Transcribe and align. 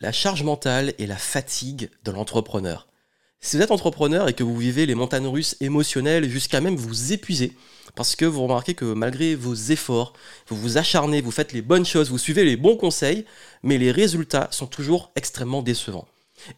la 0.00 0.12
charge 0.12 0.42
mentale 0.42 0.94
et 0.98 1.06
la 1.06 1.16
fatigue 1.16 1.90
de 2.04 2.10
l'entrepreneur. 2.10 2.88
Si 3.42 3.56
vous 3.56 3.62
êtes 3.62 3.70
entrepreneur 3.70 4.28
et 4.28 4.34
que 4.34 4.42
vous 4.42 4.56
vivez 4.56 4.84
les 4.84 4.94
montagnes 4.94 5.26
russes 5.26 5.56
émotionnelles 5.60 6.28
jusqu'à 6.28 6.60
même 6.60 6.76
vous 6.76 7.12
épuiser, 7.12 7.56
parce 7.94 8.16
que 8.16 8.24
vous 8.24 8.42
remarquez 8.42 8.74
que 8.74 8.92
malgré 8.92 9.34
vos 9.34 9.54
efforts, 9.54 10.12
vous 10.48 10.56
vous 10.56 10.78
acharnez, 10.78 11.20
vous 11.20 11.30
faites 11.30 11.52
les 11.52 11.62
bonnes 11.62 11.86
choses, 11.86 12.10
vous 12.10 12.18
suivez 12.18 12.44
les 12.44 12.56
bons 12.56 12.76
conseils, 12.76 13.24
mais 13.62 13.78
les 13.78 13.92
résultats 13.92 14.48
sont 14.50 14.66
toujours 14.66 15.10
extrêmement 15.16 15.62
décevants. 15.62 16.08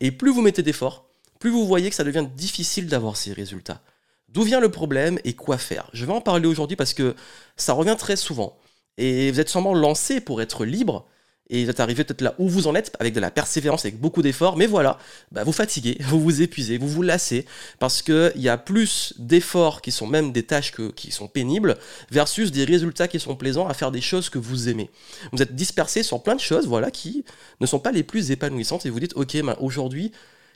Et 0.01 0.11
plus 0.11 0.33
vous 0.33 0.43
mettez 0.43 0.63
d'efforts, 0.63 1.09
plus 1.39 1.51
vous 1.51 1.67
voyez 1.67 1.89
que 1.89 1.97
ça 1.97 2.05
devient 2.05 2.27
difficile 2.37 2.87
d'avoir 2.87 3.17
ces 3.17 3.33
résultats. 3.33 3.81
D'où 4.29 4.43
vient 4.43 4.61
le 4.61 4.71
problème 4.71 5.19
et 5.25 5.35
quoi 5.35 5.59
faire? 5.59 5.89
Je 5.93 6.05
vais 6.05 6.13
en 6.13 6.21
parler 6.21 6.47
aujourd'hui 6.47 6.77
parce 6.77 6.95
que 6.95 7.15
ça 7.57 7.75
revient 7.75 7.97
très 7.99 8.17
souvent. 8.17 8.57
Et 8.99 9.31
vous 9.31 9.41
êtes 9.41 9.49
sûrement 9.49 9.75
lancé 9.75 10.21
pour 10.21 10.43
être 10.43 10.65
libre, 10.65 11.07
et 11.53 11.65
vous 11.65 11.71
êtes 11.71 11.81
arrivé 11.81 12.03
peut-être 12.03 12.23
là 12.23 12.35
où 12.39 12.49
vous 12.49 12.67
en 12.67 12.75
êtes, 12.75 12.97
avec 12.99 13.13
de 13.13 13.21
la 13.21 13.31
persévérance, 13.31 13.85
avec 13.85 14.01
beaucoup 14.01 14.23
d'efforts, 14.23 14.57
mais 14.57 14.67
voilà, 14.67 14.99
bah, 15.31 15.45
vous 15.45 15.53
fatiguez, 15.53 15.99
vous 16.01 16.21
vous 16.21 16.43
épuisez, 16.43 16.79
vous 16.79 16.89
vous 16.89 17.03
lassez, 17.03 17.45
parce 17.79 18.03
qu'il 18.03 18.33
y 18.37 18.49
a 18.49 18.57
plus 18.57 19.13
d'efforts 19.19 19.83
qui 19.83 19.93
sont 19.93 20.07
même 20.07 20.33
des 20.33 20.43
tâches 20.43 20.73
qui 20.97 21.13
sont 21.13 21.29
pénibles, 21.29 21.77
versus 22.11 22.51
des 22.51 22.65
résultats 22.65 23.07
qui 23.07 23.21
sont 23.21 23.37
plaisants 23.37 23.69
à 23.69 23.75
faire 23.75 23.91
des 23.91 24.01
choses 24.01 24.31
que 24.31 24.39
vous 24.39 24.71
aimez. 24.71 24.91
Vous 25.33 25.43
êtes 25.43 25.55
dispersé 25.55 26.03
sur 26.03 26.23
plein 26.23 26.35
de 26.35 26.41
choses, 26.41 26.67
voilà, 26.67 26.91
qui 26.91 27.25
ne 27.61 27.67
sont 27.67 27.79
pas 27.79 27.93
les 27.93 28.03
plus 28.03 28.31
épanouissantes, 28.31 28.87
et 28.87 28.91
vous 28.91 29.01
dites, 29.01 29.13
ok, 29.15 29.43
bah, 29.43 29.59
aujourd'hui, 29.61 30.11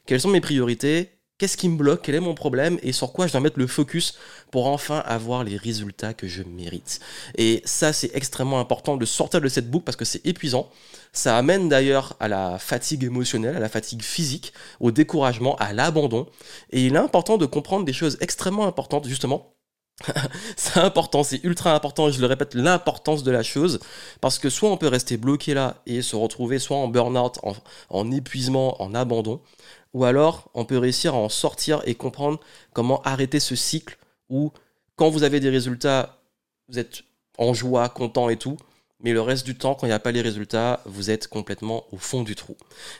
quelles 0.06 0.20
sont 0.20 0.30
mes 0.30 0.40
priorités? 0.40 1.15
Qu'est-ce 1.38 1.58
qui 1.58 1.68
me 1.68 1.76
bloque? 1.76 2.00
Quel 2.02 2.14
est 2.14 2.20
mon 2.20 2.34
problème? 2.34 2.78
Et 2.82 2.92
sur 2.92 3.12
quoi 3.12 3.26
je 3.26 3.32
dois 3.32 3.42
mettre 3.42 3.58
le 3.58 3.66
focus 3.66 4.16
pour 4.50 4.68
enfin 4.68 5.00
avoir 5.00 5.44
les 5.44 5.58
résultats 5.58 6.14
que 6.14 6.26
je 6.26 6.42
mérite? 6.42 6.98
Et 7.36 7.60
ça, 7.66 7.92
c'est 7.92 8.10
extrêmement 8.14 8.58
important 8.58 8.96
de 8.96 9.04
sortir 9.04 9.42
de 9.42 9.48
cette 9.48 9.70
boucle 9.70 9.84
parce 9.84 9.96
que 9.96 10.06
c'est 10.06 10.24
épuisant. 10.24 10.70
Ça 11.12 11.36
amène 11.36 11.68
d'ailleurs 11.68 12.16
à 12.20 12.28
la 12.28 12.58
fatigue 12.58 13.04
émotionnelle, 13.04 13.54
à 13.54 13.60
la 13.60 13.68
fatigue 13.68 14.02
physique, 14.02 14.54
au 14.80 14.92
découragement, 14.92 15.56
à 15.56 15.74
l'abandon. 15.74 16.26
Et 16.70 16.86
il 16.86 16.94
est 16.94 16.98
important 16.98 17.36
de 17.36 17.44
comprendre 17.44 17.84
des 17.84 17.92
choses 17.92 18.16
extrêmement 18.22 18.66
importantes, 18.66 19.06
justement, 19.06 19.56
c'est 20.56 20.78
important, 20.78 21.22
c'est 21.22 21.42
ultra 21.42 21.74
important, 21.74 22.10
je 22.10 22.20
le 22.20 22.26
répète, 22.26 22.54
l'importance 22.54 23.22
de 23.22 23.30
la 23.30 23.42
chose, 23.42 23.80
parce 24.20 24.38
que 24.38 24.50
soit 24.50 24.70
on 24.70 24.76
peut 24.76 24.88
rester 24.88 25.16
bloqué 25.16 25.54
là 25.54 25.82
et 25.86 26.02
se 26.02 26.16
retrouver 26.16 26.58
soit 26.58 26.76
en 26.76 26.88
burn-out, 26.88 27.38
en, 27.88 28.10
épuisement, 28.12 28.80
en 28.82 28.94
abandon, 28.94 29.40
ou 29.96 30.04
alors 30.04 30.50
on 30.52 30.66
peut 30.66 30.76
réussir 30.76 31.14
à 31.14 31.16
en 31.16 31.30
sortir 31.30 31.80
et 31.86 31.94
comprendre 31.94 32.38
comment 32.74 33.00
arrêter 33.00 33.40
ce 33.40 33.56
cycle 33.56 33.96
où 34.28 34.52
quand 34.94 35.08
vous 35.08 35.22
avez 35.22 35.40
des 35.40 35.48
résultats, 35.48 36.18
vous 36.68 36.78
êtes 36.78 37.04
en 37.38 37.54
joie, 37.54 37.88
content 37.88 38.28
et 38.28 38.36
tout, 38.36 38.58
mais 39.00 39.14
le 39.14 39.22
reste 39.22 39.46
du 39.46 39.56
temps, 39.56 39.74
quand 39.74 39.86
il 39.86 39.90
n'y 39.90 39.94
a 39.94 39.98
pas 39.98 40.12
les 40.12 40.20
résultats, 40.20 40.82
vous 40.84 41.08
êtes 41.08 41.28
complètement 41.28 41.84
au 41.92 41.96
fond 41.96 42.22
du 42.24 42.34
trou. 42.34 42.56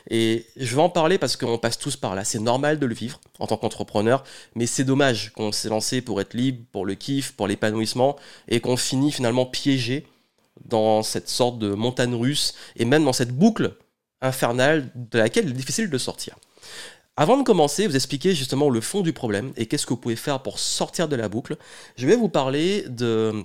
Et 0.09 0.47
je 0.55 0.75
vais 0.75 0.81
en 0.81 0.89
parler 0.89 1.19
parce 1.19 1.35
qu'on 1.35 1.59
passe 1.59 1.77
tous 1.77 1.97
par 1.97 2.15
là. 2.15 2.23
C'est 2.23 2.39
normal 2.39 2.79
de 2.79 2.87
le 2.87 2.95
vivre 2.95 3.21
en 3.37 3.45
tant 3.45 3.57
qu'entrepreneur, 3.57 4.23
mais 4.55 4.65
c'est 4.65 4.83
dommage 4.83 5.31
qu'on 5.33 5.51
s'est 5.51 5.69
lancé 5.69 6.01
pour 6.01 6.19
être 6.19 6.33
libre, 6.33 6.65
pour 6.71 6.83
le 6.83 6.95
kiff, 6.95 7.33
pour 7.33 7.47
l'épanouissement, 7.47 8.15
et 8.47 8.59
qu'on 8.59 8.77
finit 8.77 9.11
finalement 9.11 9.45
piégé 9.45 10.07
dans 10.65 11.03
cette 11.03 11.29
sorte 11.29 11.59
de 11.59 11.75
montagne 11.75 12.15
russe, 12.15 12.55
et 12.75 12.85
même 12.85 13.05
dans 13.05 13.13
cette 13.13 13.31
boucle 13.31 13.75
infernale 14.21 14.89
de 14.95 15.19
laquelle 15.19 15.45
il 15.45 15.51
est 15.51 15.53
difficile 15.53 15.91
de 15.91 15.97
sortir. 15.99 16.37
Avant 17.15 17.37
de 17.37 17.43
commencer, 17.43 17.87
vous 17.87 17.95
expliquer 17.95 18.35
justement 18.35 18.69
le 18.69 18.79
fond 18.79 19.01
du 19.01 19.11
problème 19.11 19.51
et 19.57 19.65
qu'est-ce 19.65 19.87
que 19.87 19.93
vous 19.93 19.99
pouvez 19.99 20.15
faire 20.15 20.43
pour 20.43 20.59
sortir 20.59 21.07
de 21.07 21.15
la 21.15 21.29
boucle, 21.29 21.57
je 21.95 22.05
vais 22.05 22.15
vous 22.15 22.29
parler 22.29 22.83
de 22.87 23.43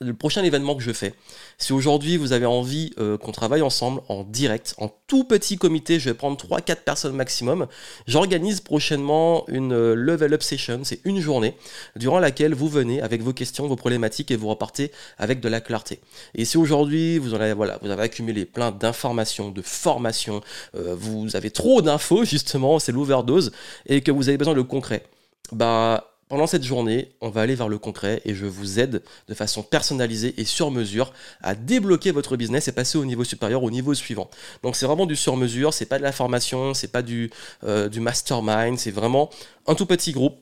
le 0.00 0.14
prochain 0.14 0.44
événement 0.44 0.74
que 0.74 0.82
je 0.82 0.92
fais. 0.92 1.14
Si 1.58 1.72
aujourd'hui 1.72 2.16
vous 2.16 2.32
avez 2.32 2.46
envie 2.46 2.92
euh, 2.98 3.16
qu'on 3.16 3.32
travaille 3.32 3.62
ensemble 3.62 4.02
en 4.08 4.24
direct, 4.24 4.74
en 4.78 4.90
tout 5.06 5.24
petit 5.24 5.56
comité, 5.56 5.98
je 5.98 6.10
vais 6.10 6.14
prendre 6.14 6.36
3-4 6.36 6.76
personnes 6.76 7.16
maximum, 7.16 7.66
j'organise 8.06 8.60
prochainement 8.60 9.44
une 9.48 9.72
euh, 9.72 9.94
level 9.94 10.34
up 10.34 10.42
session, 10.42 10.80
c'est 10.84 11.00
une 11.04 11.20
journée, 11.20 11.54
durant 11.96 12.18
laquelle 12.18 12.54
vous 12.54 12.68
venez 12.68 13.00
avec 13.00 13.22
vos 13.22 13.32
questions, 13.32 13.66
vos 13.66 13.76
problématiques 13.76 14.30
et 14.30 14.36
vous 14.36 14.48
repartez 14.48 14.92
avec 15.18 15.40
de 15.40 15.48
la 15.48 15.60
clarté. 15.60 16.00
Et 16.34 16.44
si 16.44 16.58
aujourd'hui 16.58 17.18
vous, 17.18 17.34
avez, 17.34 17.54
voilà, 17.54 17.78
vous 17.82 17.90
avez 17.90 18.02
accumulé 18.02 18.44
plein 18.44 18.72
d'informations, 18.72 19.50
de 19.50 19.62
formations, 19.62 20.42
euh, 20.74 20.94
vous 20.98 21.36
avez 21.36 21.50
trop 21.50 21.80
d'infos 21.80 22.24
justement, 22.36 22.78
c'est 22.78 22.92
l'overdose, 22.92 23.52
et 23.86 24.02
que 24.02 24.10
vous 24.10 24.28
avez 24.28 24.38
besoin 24.38 24.54
de 24.54 24.62
concret, 24.62 25.04
bah 25.52 26.15
pendant 26.28 26.46
cette 26.46 26.64
journée, 26.64 27.12
on 27.20 27.30
va 27.30 27.42
aller 27.42 27.54
vers 27.54 27.68
le 27.68 27.78
concret 27.78 28.20
et 28.24 28.34
je 28.34 28.46
vous 28.46 28.80
aide 28.80 29.02
de 29.28 29.34
façon 29.34 29.62
personnalisée 29.62 30.34
et 30.38 30.44
sur 30.44 30.70
mesure 30.70 31.12
à 31.40 31.54
débloquer 31.54 32.10
votre 32.10 32.36
business 32.36 32.66
et 32.66 32.72
passer 32.72 32.98
au 32.98 33.04
niveau 33.04 33.22
supérieur, 33.22 33.62
au 33.62 33.70
niveau 33.70 33.94
suivant. 33.94 34.28
Donc 34.62 34.74
c'est 34.74 34.86
vraiment 34.86 35.06
du 35.06 35.14
sur 35.14 35.36
mesure, 35.36 35.72
c'est 35.72 35.86
pas 35.86 35.98
de 35.98 36.02
la 36.02 36.12
formation, 36.12 36.74
c'est 36.74 36.90
pas 36.90 37.02
du, 37.02 37.30
euh, 37.64 37.88
mastermind, 37.96 38.78
c'est 38.78 38.90
vraiment 38.90 39.30
un 39.66 39.74
tout 39.74 39.86
petit 39.86 40.12
groupe. 40.12 40.36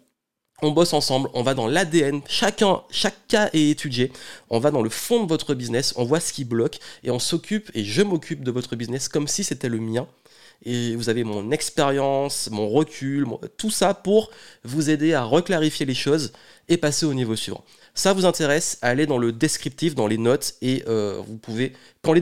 On 0.62 0.70
bosse 0.70 0.94
ensemble, 0.94 1.28
on 1.34 1.42
va 1.42 1.52
dans 1.52 1.66
l'ADN, 1.66 2.22
chacun, 2.28 2.82
chaque 2.88 3.26
cas 3.28 3.50
est 3.52 3.70
étudié, 3.70 4.12
on 4.48 4.60
va 4.60 4.70
dans 4.70 4.82
le 4.82 4.88
fond 4.88 5.22
de 5.22 5.28
votre 5.28 5.52
business, 5.54 5.92
on 5.96 6.04
voit 6.04 6.20
ce 6.20 6.32
qui 6.32 6.44
bloque 6.44 6.78
et 7.02 7.10
on 7.10 7.18
s'occupe 7.18 7.70
et 7.74 7.84
je 7.84 8.02
m'occupe 8.02 8.42
de 8.42 8.50
votre 8.50 8.76
business 8.76 9.08
comme 9.08 9.28
si 9.28 9.44
c'était 9.44 9.68
le 9.68 9.80
mien 9.80 10.06
et 10.64 10.96
vous 10.96 11.08
avez 11.08 11.24
mon 11.24 11.50
expérience, 11.50 12.48
mon 12.50 12.68
recul, 12.68 13.26
tout 13.56 13.70
ça 13.70 13.94
pour 13.94 14.30
vous 14.64 14.90
aider 14.90 15.14
à 15.14 15.22
reclarifier 15.22 15.86
les 15.86 15.94
choses 15.94 16.32
et 16.68 16.76
passer 16.76 17.06
au 17.06 17.14
niveau 17.14 17.36
suivant. 17.36 17.64
Ça 17.94 18.12
vous 18.12 18.26
intéresse, 18.26 18.78
allez 18.82 19.06
dans 19.06 19.18
le 19.18 19.32
descriptif, 19.32 19.94
dans 19.94 20.06
les 20.06 20.18
notes 20.18 20.54
et 20.62 20.82
euh, 20.88 21.20
vous 21.26 21.36
pouvez 21.36 21.72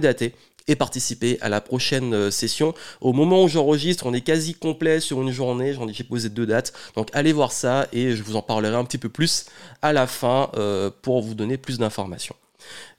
dater 0.00 0.34
et 0.68 0.76
participer 0.76 1.38
à 1.40 1.48
la 1.48 1.60
prochaine 1.60 2.14
euh, 2.14 2.30
session. 2.30 2.74
Au 3.00 3.12
moment 3.12 3.42
où 3.42 3.48
j'enregistre, 3.48 4.06
on 4.06 4.14
est 4.14 4.20
quasi 4.20 4.54
complet 4.54 5.00
sur 5.00 5.20
une 5.22 5.30
journée, 5.30 5.74
j'en 5.74 5.88
ai 5.88 6.04
posé 6.04 6.28
deux 6.28 6.46
dates, 6.46 6.72
donc 6.94 7.08
allez 7.14 7.32
voir 7.32 7.52
ça 7.52 7.88
et 7.92 8.14
je 8.14 8.22
vous 8.22 8.36
en 8.36 8.42
parlerai 8.42 8.76
un 8.76 8.84
petit 8.84 8.98
peu 8.98 9.08
plus 9.08 9.46
à 9.80 9.92
la 9.92 10.06
fin 10.06 10.50
euh, 10.54 10.90
pour 11.02 11.22
vous 11.22 11.34
donner 11.34 11.56
plus 11.56 11.78
d'informations. 11.78 12.36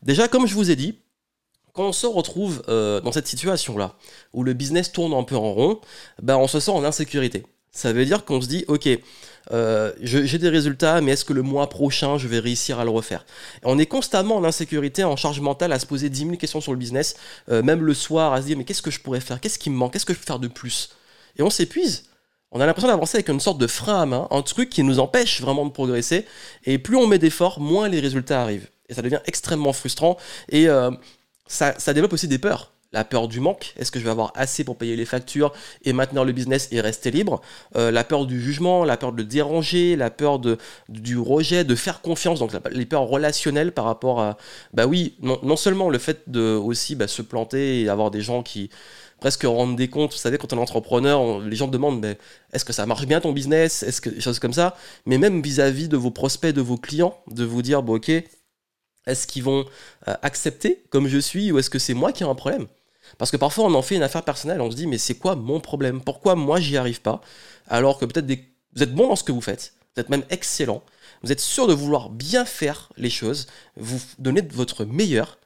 Déjà, 0.01 0.27
comme 0.27 0.45
je 0.47 0.55
vous 0.55 0.71
ai 0.71 0.75
dit, 0.75 0.95
quand 1.73 1.87
on 1.87 1.91
se 1.91 2.07
retrouve 2.07 2.63
euh, 2.69 3.01
dans 3.01 3.11
cette 3.11 3.27
situation-là, 3.27 3.95
où 4.31 4.43
le 4.43 4.53
business 4.53 4.91
tourne 4.91 5.13
un 5.13 5.23
peu 5.23 5.35
en 5.35 5.51
rond, 5.53 5.81
ben 6.21 6.37
on 6.37 6.47
se 6.47 6.59
sent 6.59 6.71
en 6.71 6.83
insécurité. 6.83 7.43
Ça 7.71 7.91
veut 7.91 8.05
dire 8.05 8.23
qu'on 8.23 8.39
se 8.39 8.47
dit, 8.47 8.65
ok, 8.67 8.87
euh, 9.51 9.91
j'ai 9.99 10.37
des 10.37 10.49
résultats, 10.49 11.01
mais 11.01 11.13
est-ce 11.13 11.25
que 11.25 11.33
le 11.33 11.41
mois 11.41 11.67
prochain, 11.69 12.19
je 12.19 12.27
vais 12.27 12.37
réussir 12.37 12.79
à 12.79 12.83
le 12.83 12.91
refaire? 12.91 13.25
On 13.63 13.79
est 13.79 13.87
constamment 13.87 14.35
en 14.35 14.43
insécurité, 14.43 15.03
en 15.03 15.15
charge 15.15 15.41
mentale, 15.41 15.71
à 15.71 15.79
se 15.79 15.87
poser 15.87 16.11
10 16.11 16.19
000 16.19 16.37
questions 16.37 16.61
sur 16.61 16.71
le 16.71 16.77
business, 16.77 17.15
euh, 17.49 17.63
même 17.63 17.83
le 17.83 17.95
soir, 17.95 18.33
à 18.33 18.41
se 18.41 18.45
dire, 18.45 18.57
mais 18.57 18.63
qu'est-ce 18.63 18.83
que 18.83 18.91
je 18.91 18.99
pourrais 18.99 19.19
faire? 19.19 19.41
Qu'est-ce 19.41 19.57
qui 19.57 19.71
me 19.71 19.75
manque? 19.75 19.93
Qu'est-ce 19.93 20.05
que 20.05 20.13
je 20.13 20.19
peux 20.19 20.25
faire 20.25 20.37
de 20.37 20.47
plus? 20.47 20.91
Et 21.37 21.41
on 21.41 21.49
s'épuise. 21.49 22.05
On 22.51 22.61
a 22.61 22.67
l'impression 22.67 22.89
d'avancer 22.89 23.17
avec 23.17 23.29
une 23.29 23.39
sorte 23.39 23.57
de 23.57 23.65
frein 23.65 24.01
à 24.03 24.05
main, 24.05 24.27
un 24.29 24.43
truc 24.43 24.69
qui 24.69 24.83
nous 24.83 24.99
empêche 24.99 25.41
vraiment 25.41 25.65
de 25.65 25.71
progresser. 25.71 26.27
Et 26.65 26.77
plus 26.77 26.95
on 26.95 27.07
met 27.07 27.17
d'efforts, 27.17 27.59
moins 27.59 27.89
les 27.89 27.99
résultats 27.99 28.43
arrivent. 28.43 28.69
Et 28.87 28.93
ça 28.93 29.01
devient 29.01 29.21
extrêmement 29.25 29.73
frustrant. 29.73 30.17
Et 30.49 30.69
ça, 31.47 31.93
développe 31.93 32.13
aussi 32.13 32.27
des 32.27 32.39
peurs. 32.39 32.71
La 32.91 33.03
peur 33.03 33.27
du 33.27 33.39
manque, 33.39 33.73
est-ce 33.75 33.89
que 33.89 33.97
je 33.97 34.03
vais 34.03 34.11
avoir 34.11 34.31
assez 34.35 34.63
pour 34.63 34.77
payer 34.77 34.95
les 34.95 35.05
factures 35.05 35.51
et 35.83 35.93
maintenir 35.93 36.25
le 36.25 36.31
business 36.31 36.67
et 36.71 36.79
rester 36.79 37.09
libre? 37.09 37.41
Euh, 37.75 37.89
La 37.89 38.03
peur 38.03 38.27
du 38.27 38.39
jugement, 38.39 38.85
la 38.85 38.97
peur 38.97 39.13
de 39.13 39.23
déranger, 39.23 39.95
la 39.95 40.11
peur 40.11 40.37
de, 40.37 40.59
du 40.89 41.17
rejet, 41.17 41.63
de 41.63 41.73
faire 41.73 42.01
confiance, 42.01 42.37
donc 42.37 42.51
les 42.71 42.85
peurs 42.85 43.07
relationnelles 43.07 43.71
par 43.71 43.85
rapport 43.85 44.21
à, 44.21 44.37
bah 44.75 44.85
oui, 44.85 45.15
non, 45.21 45.55
seulement 45.55 45.89
le 45.89 45.97
fait 45.97 46.29
de 46.29 46.53
aussi 46.53 46.93
bah, 46.93 47.07
se 47.07 47.23
planter 47.23 47.81
et 47.81 47.89
avoir 47.89 48.11
des 48.11 48.21
gens 48.21 48.43
qui 48.43 48.69
presque 49.19 49.43
rendent 49.43 49.75
des 49.75 49.87
comptes, 49.87 50.11
vous 50.11 50.17
savez, 50.17 50.37
quand 50.37 50.53
on 50.53 50.57
est 50.57 50.61
entrepreneur, 50.61 51.39
les 51.39 51.55
gens 51.55 51.67
demandent, 51.67 51.99
mais 51.99 52.19
est-ce 52.51 52.65
que 52.65 52.73
ça 52.73 52.85
marche 52.85 53.07
bien 53.07 53.21
ton 53.21 53.31
business? 53.31 53.81
Est-ce 53.81 54.01
que 54.01 54.09
des 54.09 54.21
choses 54.21 54.37
comme 54.37 54.53
ça? 54.53 54.75
Mais 55.07 55.17
même 55.17 55.41
vis-à-vis 55.41 55.85
-vis 55.85 55.87
de 55.87 55.97
vos 55.97 56.11
prospects, 56.11 56.53
de 56.53 56.61
vos 56.61 56.77
clients, 56.77 57.17
de 57.31 57.43
vous 57.43 57.63
dire, 57.63 57.81
bon 57.81 57.95
ok, 57.95 58.11
est-ce 59.05 59.27
qu'ils 59.27 59.43
vont 59.43 59.65
euh, 60.07 60.13
accepter 60.21 60.83
comme 60.89 61.07
je 61.07 61.17
suis 61.17 61.51
ou 61.51 61.59
est-ce 61.59 61.69
que 61.69 61.79
c'est 61.79 61.93
moi 61.93 62.11
qui 62.11 62.23
ai 62.23 62.25
un 62.25 62.35
problème? 62.35 62.67
Parce 63.17 63.31
que 63.31 63.37
parfois 63.37 63.65
on 63.65 63.73
en 63.73 63.81
fait 63.81 63.95
une 63.95 64.03
affaire 64.03 64.23
personnelle, 64.23 64.61
on 64.61 64.71
se 64.71 64.75
dit 64.75 64.87
mais 64.87 64.97
c'est 64.97 65.15
quoi 65.15 65.35
mon 65.35 65.59
problème? 65.59 66.01
Pourquoi 66.01 66.35
moi 66.35 66.59
j'y 66.59 66.77
arrive 66.77 67.01
pas? 67.01 67.21
Alors 67.67 67.99
que 67.99 68.05
peut-être 68.05 68.25
vous 68.75 68.83
êtes 68.83 68.93
bon 68.93 69.07
dans 69.07 69.15
ce 69.15 69.23
que 69.23 69.31
vous 69.31 69.41
faites, 69.41 69.73
vous 69.95 70.01
êtes 70.01 70.09
même 70.09 70.23
excellent, 70.29 70.81
vous 71.21 71.31
êtes 71.31 71.39
sûr 71.39 71.67
de 71.67 71.73
vouloir 71.73 72.09
bien 72.09 72.45
faire 72.45 72.89
les 72.97 73.09
choses, 73.09 73.47
vous 73.77 73.99
donnez 74.19 74.41
votre 74.41 74.85
meilleur, 74.85 75.37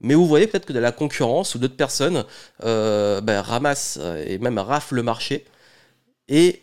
mais 0.00 0.14
vous 0.14 0.26
voyez 0.26 0.46
peut-être 0.46 0.66
que 0.66 0.72
de 0.72 0.80
la 0.80 0.92
concurrence 0.92 1.54
ou 1.54 1.58
d'autres 1.58 1.76
personnes 1.76 2.24
euh, 2.64 3.20
ben, 3.20 3.40
ramassent 3.40 3.98
euh, 4.00 4.22
et 4.26 4.38
même 4.38 4.58
raflent 4.58 4.96
le 4.96 5.02
marché. 5.02 5.46
Et 6.28 6.62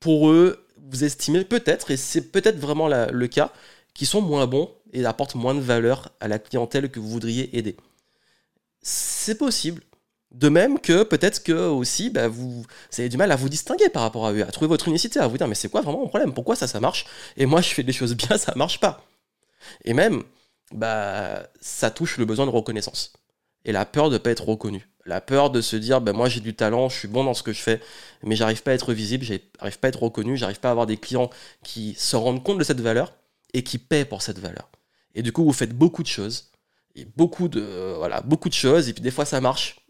pour 0.00 0.30
eux, 0.30 0.66
vous 0.90 1.04
estimez 1.04 1.44
peut-être, 1.44 1.90
et 1.90 1.96
c'est 1.96 2.32
peut-être 2.32 2.58
vraiment 2.58 2.88
le 2.88 3.26
cas, 3.28 3.52
qu'ils 4.00 4.06
sont 4.06 4.22
moins 4.22 4.46
bons 4.46 4.70
et 4.94 5.04
apporte 5.04 5.34
moins 5.34 5.54
de 5.54 5.60
valeur 5.60 6.10
à 6.20 6.26
la 6.26 6.38
clientèle 6.38 6.90
que 6.90 6.98
vous 6.98 7.10
voudriez 7.10 7.54
aider. 7.58 7.76
C'est 8.80 9.36
possible. 9.36 9.82
De 10.30 10.48
même 10.48 10.80
que 10.80 11.02
peut-être 11.02 11.42
que 11.42 11.68
aussi 11.68 12.08
bah, 12.08 12.26
vous, 12.26 12.64
avez 12.96 13.10
du 13.10 13.18
mal 13.18 13.30
à 13.30 13.36
vous 13.36 13.50
distinguer 13.50 13.90
par 13.90 14.00
rapport 14.00 14.26
à 14.26 14.32
eux, 14.32 14.42
à 14.42 14.46
trouver 14.46 14.68
votre 14.68 14.88
unicité, 14.88 15.20
à 15.20 15.26
vous 15.26 15.36
dire 15.36 15.46
mais 15.48 15.54
c'est 15.54 15.68
quoi 15.68 15.82
vraiment 15.82 15.98
mon 15.98 16.08
problème? 16.08 16.32
Pourquoi 16.32 16.56
ça 16.56 16.66
ça 16.66 16.80
marche? 16.80 17.04
Et 17.36 17.44
moi 17.44 17.60
je 17.60 17.68
fais 17.74 17.82
des 17.82 17.92
choses 17.92 18.16
bien, 18.16 18.38
ça 18.38 18.54
marche 18.56 18.80
pas. 18.80 19.04
Et 19.84 19.92
même, 19.92 20.22
bah 20.72 21.46
ça 21.60 21.90
touche 21.90 22.16
le 22.16 22.24
besoin 22.24 22.46
de 22.46 22.50
reconnaissance 22.50 23.12
et 23.66 23.72
la 23.72 23.84
peur 23.84 24.08
de 24.08 24.14
ne 24.14 24.18
pas 24.18 24.30
être 24.30 24.48
reconnu. 24.48 24.88
La 25.04 25.20
peur 25.20 25.50
de 25.50 25.60
se 25.60 25.76
dire, 25.76 26.00
ben 26.00 26.14
moi 26.14 26.30
j'ai 26.30 26.40
du 26.40 26.54
talent, 26.54 26.88
je 26.88 26.96
suis 26.96 27.08
bon 27.08 27.22
dans 27.24 27.34
ce 27.34 27.42
que 27.42 27.52
je 27.52 27.60
fais, 27.60 27.82
mais 28.22 28.34
j'arrive 28.34 28.62
pas 28.62 28.70
à 28.70 28.74
être 28.74 28.94
visible, 28.94 29.26
j'arrive 29.26 29.78
pas 29.78 29.88
à 29.88 29.90
être 29.90 30.02
reconnu, 30.02 30.38
j'arrive 30.38 30.60
pas 30.60 30.68
à 30.68 30.70
avoir 30.70 30.86
des 30.86 30.96
clients 30.96 31.28
qui 31.64 31.94
se 31.98 32.16
rendent 32.16 32.42
compte 32.42 32.56
de 32.56 32.64
cette 32.64 32.80
valeur 32.80 33.12
et 33.54 33.62
qui 33.62 33.78
paient 33.78 34.04
pour 34.04 34.22
cette 34.22 34.38
valeur. 34.38 34.70
Et 35.14 35.22
du 35.22 35.32
coup, 35.32 35.44
vous 35.44 35.52
faites 35.52 35.76
beaucoup 35.76 36.02
de 36.02 36.08
choses, 36.08 36.50
et 36.94 37.04
beaucoup 37.04 37.48
de, 37.48 37.94
voilà, 37.96 38.20
beaucoup 38.20 38.48
de 38.48 38.54
choses, 38.54 38.88
et 38.88 38.92
puis 38.92 39.02
des 39.02 39.10
fois 39.10 39.24
ça 39.24 39.40
marche, 39.40 39.80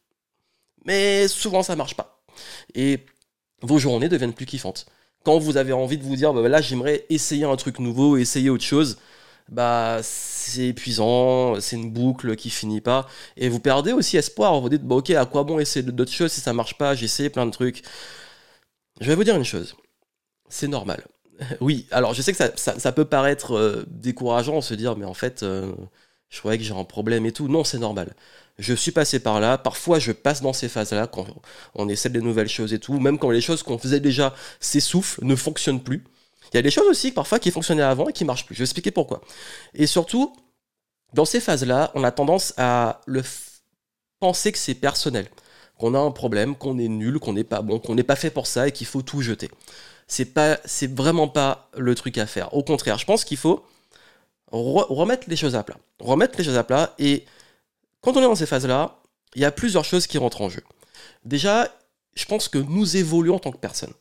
mais 0.85 1.29
souvent 1.29 1.63
ça 1.63 1.77
marche 1.77 1.95
pas. 1.95 2.23
Et 2.75 3.07
vos 3.63 3.79
journées 3.79 4.09
deviennent 4.09 4.35
plus 4.35 4.47
kiffantes. 4.47 4.87
Quand 5.25 5.39
vous 5.39 5.57
avez 5.57 5.73
envie 5.73 5.99
de 5.99 6.05
vous 6.05 6.17
dire, 6.17 6.33
bah, 6.33 6.49
là 6.49 6.61
j'aimerais 6.61 7.07
essayer 7.11 7.45
un 7.45 7.57
truc 7.57 7.79
nouveau, 7.79 8.17
essayer 8.17 8.51
autre 8.51 8.65
chose, 8.65 8.99
bah 9.49 10.01
c'est 10.03 10.69
épuisant, 10.69 11.61
c'est 11.61 11.77
une 11.77 11.91
boucle 11.91 12.37
qui 12.37 12.51
finit 12.51 12.81
pas, 12.81 13.07
et 13.37 13.49
vous 13.49 13.61
perdez 13.61 13.93
aussi 13.93 14.17
espoir. 14.17 14.61
Vous 14.61 14.69
dites, 14.69 14.83
bah 14.85 14.97
ok, 14.97 15.11
à 15.11 15.27
quoi 15.27 15.45
bon 15.45 15.59
essayer 15.59 15.83
d'autres 15.85 16.13
choses 16.13 16.33
si 16.33 16.41
ça 16.41 16.53
marche 16.53 16.77
pas, 16.79 16.95
j'ai 16.95 17.07
essayé 17.07 17.31
plein 17.31 17.47
de 17.47 17.51
trucs. 17.51 17.83
Je 19.01 19.07
vais 19.07 19.15
vous 19.15 19.25
dire 19.25 19.37
une 19.37 19.45
chose, 19.45 19.77
c'est 20.49 20.69
normal. 20.69 21.05
oui, 21.61 21.87
alors 21.91 22.15
je 22.15 22.23
sais 22.23 22.33
que 22.33 22.39
ça, 22.57 22.93
peut 22.93 23.05
paraître 23.05 23.57
euh, 23.57 23.85
décourageant, 23.89 24.61
se 24.61 24.75
dire, 24.75 24.97
mais 24.97 25.07
en 25.07 25.15
fait, 25.15 25.43
euh, 25.43 25.73
je 26.29 26.39
croyais 26.39 26.59
que 26.59 26.65
j'ai 26.65 26.75
un 26.75 26.85
problème 26.85 27.27
et 27.27 27.33
tout. 27.33 27.49
Non, 27.49 27.65
c'est 27.65 27.79
normal. 27.79 28.15
Je 28.59 28.75
suis 28.75 28.93
passé 28.93 29.21
par 29.21 29.41
là. 29.41 29.59
Parfois, 29.59 29.99
je 29.99 30.13
passe 30.13 30.43
dans 30.43 30.53
ces 30.53 30.69
phases-là 30.69 31.07
quand 31.07 31.27
on 31.75 31.89
essaie 31.89 32.11
des 32.11 32.21
nouvelles 32.21 32.49
choses 32.49 32.73
et 32.73 32.79
tout. 32.79 33.01
Même 33.01 33.19
quand 33.19 33.31
les 33.31 33.41
choses 33.41 33.63
qu'on 33.63 33.79
faisait 33.79 34.01
déjà 34.01 34.35
s'essoufflent, 34.61 35.25
ne 35.25 35.35
fonctionnent 35.35 35.83
plus. 35.83 36.05
Il 36.53 36.57
y 36.57 36.59
a 36.59 36.63
des 36.63 36.71
choses 36.71 36.87
aussi 36.89 37.13
parfois 37.13 37.39
qui 37.39 37.51
fonctionnaient 37.51 37.83
avant 37.83 38.09
et 38.09 38.13
qui 38.13 38.25
marchent 38.25 38.45
plus. 38.45 38.55
Je 38.55 38.61
vais 38.61 38.65
expliquer 38.65 38.91
pourquoi. 38.91 39.23
Et 39.75 39.87
surtout, 39.87 40.35
dans 41.15 41.25
ces 41.25 41.41
phases-là, 41.41 41.91
on 41.95 42.05
a 42.05 42.11
tendance 42.11 42.55
à 42.57 43.01
le 43.07 43.23
penser 44.19 44.53
que 44.53 44.59
c'est 44.59 44.75
personnel, 44.75 45.27
qu'on 45.79 45.95
a 45.95 45.99
un 45.99 46.11
problème, 46.11 46.55
qu'on 46.55 46.79
est 46.79 46.89
nul, 46.89 47.19
qu'on 47.19 47.33
n'est 47.33 47.45
pas 47.45 47.63
bon, 47.63 47.79
qu'on 47.79 47.95
n'est 47.95 48.03
pas 48.03 48.17
fait 48.17 48.31
pour 48.31 48.47
ça 48.47 48.69
et 48.69 48.73
qu'il 48.73 48.87
faut 48.87 49.03
tout 49.03 49.23
jeter. 49.23 49.51
C'est 50.11 50.35
pas, 50.35 50.59
vraiment 50.89 51.29
pas 51.29 51.71
le 51.79 51.95
truc 51.95 52.19
à 52.19 52.27
faire. 52.27 52.53
Au 52.53 52.65
contraire, 52.65 52.99
je 52.99 53.07
pense 53.07 53.25
qu'il 53.25 53.37
faut 53.37 53.65
remettre 54.51 55.31
les 55.31 55.37
choses 55.37 55.55
à 55.55 55.63
plat, 55.63 55.77
remettre 56.01 56.37
les 56.37 56.43
choses 56.43 56.57
à 56.57 56.65
plat. 56.65 56.95
Et 56.99 57.25
quand 58.01 58.17
on 58.17 58.19
est 58.19 58.25
dans 58.25 58.35
ces 58.35 58.47
phases-là, 58.47 58.99
il 59.37 59.43
y 59.43 59.45
a 59.45 59.53
plusieurs 59.53 59.85
choses 59.85 60.09
qui 60.09 60.19
rentrent 60.19 60.43
en 60.43 60.49
jeu. 60.49 60.65
Déjà, 61.25 61.73
je 62.15 62.25
pense 62.25 62.49
que 62.49 62.59
nous 62.59 62.97
évoluons 62.97 63.37
en 63.37 63.39
tant 63.39 63.53
que 63.53 63.59
personne 63.59 63.93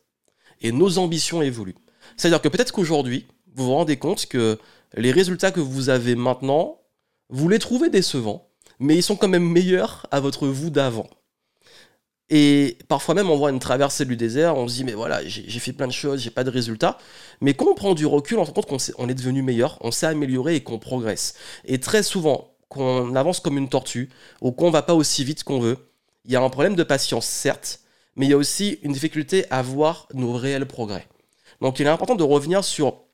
et 0.62 0.72
nos 0.72 0.98
ambitions 0.98 1.44
évoluent. 1.44 1.76
C'est-à-dire 2.18 2.42
que 2.42 2.48
peut-être 2.48 2.72
qu'aujourd'hui, 2.72 3.28
vous 3.54 3.66
vous 3.66 3.76
rendez 3.76 3.98
compte 3.98 4.26
que 4.26 4.58
les 4.96 5.12
résultats 5.12 5.52
que 5.52 5.60
vous 5.60 5.90
avez 5.90 6.16
maintenant, 6.16 6.82
vous 7.30 7.50
les 7.50 7.60
trouvez 7.60 7.92
décevants, 7.92 8.50
mais 8.80 8.96
ils 8.96 9.04
sont 9.04 9.16
quand 9.16 9.28
même 9.28 9.48
meilleurs 9.48 10.08
à 10.10 10.20
votre 10.20 10.48
vous 10.48 10.72
d'avant. 10.72 11.08
Et 12.30 12.78
parfois 12.88 13.16
même, 13.16 13.30
on 13.30 13.38
voit 13.38 13.50
une 13.50 13.60
traversée 13.60 14.06
du 14.06 14.16
désert, 14.16 14.56
on 14.56 14.68
se 14.68 14.76
dit, 14.76 14.84
mais 14.84 14.94
voilà, 14.94 15.26
j'ai 15.26 15.60
fait 15.60 15.74
plein 15.74 15.88
de 15.88 15.94
choses, 15.94 16.22
j'ai 16.22 16.30
pas 16.30 16.44
de 16.44 16.52
résultats. 16.52 16.98
Mais 17.42 17.56
quand 17.56 17.66
on 17.66 17.74
prend 17.74 17.96
du 17.96 18.06
recul, 18.06 18.38
on 18.38 18.44
se 18.46 18.52
rend 18.52 18.62
compte 18.62 18.68
qu'on 18.68 19.08
est, 19.08 19.14
devenu 19.16 19.42
meilleur, 19.42 19.78
on 19.82 19.92
s'est 19.92 20.06
amélioré 20.06 20.56
et 20.56 20.62
qu'on 20.62 20.78
progresse. 20.78 21.34
Et 21.66 21.80
très 21.80 22.04
souvent, 22.04 22.52
qu'on 22.68 23.16
avance 23.16 23.40
comme 23.40 23.58
une 23.58 23.70
tortue, 23.70 24.10
ou 24.42 24.52
qu'on 24.52 24.70
va 24.70 24.84
pas 24.84 24.94
aussi 24.94 25.24
vite 25.24 25.44
qu'on 25.44 25.60
veut, 25.60 25.78
il 26.26 26.32
y 26.32 26.36
a 26.36 26.42
un 26.42 26.50
problème 26.50 26.76
de 26.76 26.84
patience, 26.84 27.26
certes, 27.26 27.80
mais 28.16 28.28
il 28.28 28.30
y 28.30 28.34
a 28.34 28.38
aussi 28.38 28.78
une 28.84 28.94
difficulté 28.94 29.46
à 29.50 29.64
voir 29.64 30.08
nos 30.14 30.34
réels 30.34 30.68
progrès. 30.68 31.08
Donc 31.62 31.80
il 31.80 31.88
est 31.88 31.90
important 31.90 32.16
de 32.16 32.24
revenir 32.24 32.64
sur 32.64 33.06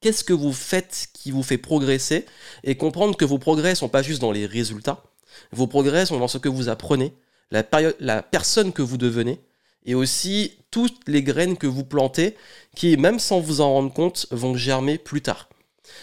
qu'est-ce 0.00 0.24
que 0.24 0.32
vous 0.32 0.52
faites 0.52 1.08
qui 1.12 1.30
vous 1.30 1.44
fait 1.44 1.58
progresser 1.58 2.26
et 2.64 2.76
comprendre 2.76 3.16
que 3.16 3.24
vos 3.24 3.38
progrès 3.38 3.70
ne 3.70 3.74
sont 3.76 3.88
pas 3.88 4.02
juste 4.02 4.20
dans 4.20 4.32
les 4.32 4.46
résultats, 4.46 5.04
vos 5.52 5.68
progrès 5.68 6.06
sont 6.06 6.18
dans 6.18 6.28
ce 6.28 6.38
que 6.38 6.48
vous 6.48 6.68
apprenez, 6.68 7.14
la, 7.50 8.22
personne 8.22 8.72
que 8.72 8.82
vous 8.82 8.96
devenez 8.98 9.40
et 9.84 9.94
aussi 9.94 10.58
toutes 10.70 11.00
les 11.06 11.22
graines 11.22 11.56
que 11.56 11.66
vous 11.66 11.84
plantez 11.84 12.36
qui, 12.74 12.96
même 12.96 13.18
sans 13.18 13.40
vous 13.40 13.60
en 13.60 13.72
rendre 13.72 13.92
compte, 13.92 14.26
vont 14.30 14.54
germer 14.54 14.98
plus 14.98 15.22
tard. 15.22 15.48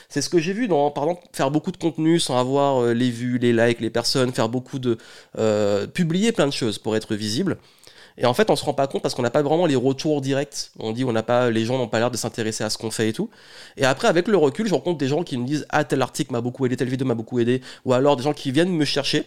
C'est 0.09 0.21
ce 0.21 0.29
que 0.29 0.39
j'ai 0.39 0.53
vu 0.53 0.67
dans, 0.67 0.89
par 0.89 1.03
exemple, 1.03 1.27
faire 1.31 1.51
beaucoup 1.51 1.71
de 1.71 1.77
contenu 1.77 2.19
sans 2.19 2.39
avoir 2.39 2.81
euh, 2.81 2.93
les 2.93 3.11
vues, 3.11 3.37
les 3.37 3.53
likes, 3.53 3.79
les 3.79 3.91
personnes, 3.91 4.33
faire 4.33 4.49
beaucoup 4.49 4.79
de... 4.79 4.97
Euh, 5.37 5.85
publier 5.85 6.31
plein 6.31 6.47
de 6.47 6.53
choses 6.53 6.79
pour 6.79 6.95
être 6.95 7.13
visible. 7.15 7.57
Et 8.17 8.25
en 8.25 8.33
fait, 8.33 8.49
on 8.49 8.55
se 8.55 8.63
rend 8.63 8.73
pas 8.73 8.87
compte 8.87 9.01
parce 9.01 9.13
qu'on 9.13 9.21
n'a 9.21 9.29
pas 9.29 9.41
vraiment 9.41 9.65
les 9.65 9.75
retours 9.75 10.21
directs. 10.21 10.71
On 10.79 10.91
dit, 10.91 11.03
on 11.03 11.11
n'a 11.11 11.23
pas, 11.23 11.51
les 11.51 11.65
gens 11.65 11.77
n'ont 11.77 11.87
pas 11.87 11.99
l'air 11.99 12.11
de 12.11 12.17
s'intéresser 12.17 12.63
à 12.63 12.69
ce 12.69 12.77
qu'on 12.77 12.91
fait 12.91 13.09
et 13.09 13.13
tout. 13.13 13.29
Et 13.77 13.85
après, 13.85 14.07
avec 14.07 14.27
le 14.27 14.37
recul, 14.37 14.67
je 14.67 14.73
rencontre 14.73 14.97
des 14.97 15.07
gens 15.07 15.23
qui 15.23 15.37
me 15.37 15.45
disent, 15.45 15.65
ah, 15.69 15.83
tel 15.83 16.01
article 16.01 16.31
m'a 16.31 16.41
beaucoup 16.41 16.65
aidé, 16.65 16.77
telle 16.77 16.89
vidéo 16.89 17.05
m'a 17.05 17.13
beaucoup 17.13 17.39
aidé. 17.39 17.61
Ou 17.83 17.93
alors 17.93 18.15
des 18.15 18.23
gens 18.23 18.33
qui 18.33 18.51
viennent 18.51 18.71
me 18.71 18.85
chercher 18.85 19.25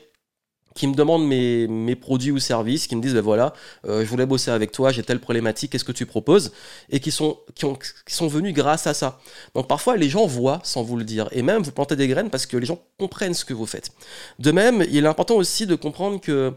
qui 0.79 0.87
me 0.87 0.95
demandent 0.95 1.27
mes, 1.27 1.67
mes, 1.67 1.97
produits 1.97 2.31
ou 2.31 2.39
services, 2.39 2.87
qui 2.87 2.95
me 2.95 3.03
disent, 3.03 3.15
ben 3.15 3.21
voilà, 3.21 3.53
euh, 3.85 4.05
je 4.05 4.09
voulais 4.09 4.27
bosser 4.27 4.53
avec 4.53 4.71
toi, 4.71 4.93
j'ai 4.93 5.03
telle 5.03 5.19
problématique, 5.19 5.73
qu'est-ce 5.73 5.85
que 5.85 5.91
tu 5.91 6.07
proposes? 6.07 6.53
Et 6.89 7.01
qui 7.01 7.11
sont, 7.11 7.41
qui, 7.57 7.65
ont, 7.65 7.75
qui 7.75 8.15
sont 8.15 8.29
venus 8.29 8.55
grâce 8.55 8.87
à 8.87 8.95
ça. 8.95 9.21
Donc 9.57 9.67
parfois, 9.67 9.97
les 9.97 10.09
gens 10.09 10.27
voient 10.27 10.61
sans 10.63 10.85
vous 10.85 10.97
le 10.97 11.03
dire. 11.03 11.29
Et 11.33 11.43
même, 11.43 11.63
vous 11.63 11.73
plantez 11.73 11.97
des 11.97 12.07
graines 12.07 12.31
parce 12.31 12.47
que 12.47 12.57
les 12.57 12.65
gens 12.65 12.81
comprennent 12.97 13.35
ce 13.35 13.45
que 13.45 13.55
vous 13.55 13.67
faites. 13.67 13.91
De 14.39 14.53
même, 14.53 14.87
il 14.89 15.05
est 15.05 15.09
important 15.09 15.35
aussi 15.35 15.67
de 15.67 15.75
comprendre 15.75 16.21
que 16.21 16.55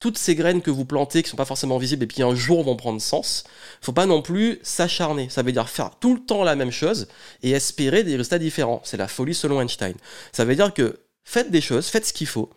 toutes 0.00 0.16
ces 0.16 0.34
graines 0.34 0.62
que 0.62 0.70
vous 0.70 0.86
plantez 0.86 1.22
qui 1.22 1.28
sont 1.28 1.36
pas 1.36 1.44
forcément 1.44 1.76
visibles 1.76 2.04
et 2.04 2.06
puis 2.06 2.22
un 2.22 2.34
jour 2.34 2.64
vont 2.64 2.76
prendre 2.76 3.02
sens, 3.02 3.44
faut 3.82 3.92
pas 3.92 4.06
non 4.06 4.22
plus 4.22 4.60
s'acharner. 4.62 5.28
Ça 5.28 5.42
veut 5.42 5.52
dire 5.52 5.68
faire 5.68 5.90
tout 6.00 6.14
le 6.14 6.20
temps 6.20 6.42
la 6.42 6.56
même 6.56 6.70
chose 6.70 7.06
et 7.42 7.50
espérer 7.50 8.02
des 8.02 8.16
résultats 8.16 8.38
différents. 8.38 8.80
C'est 8.82 8.96
la 8.96 9.08
folie 9.08 9.34
selon 9.34 9.60
Einstein. 9.60 9.94
Ça 10.32 10.46
veut 10.46 10.56
dire 10.56 10.72
que 10.72 11.00
faites 11.24 11.50
des 11.50 11.60
choses, 11.60 11.88
faites 11.88 12.06
ce 12.06 12.14
qu'il 12.14 12.26
faut, 12.26 12.50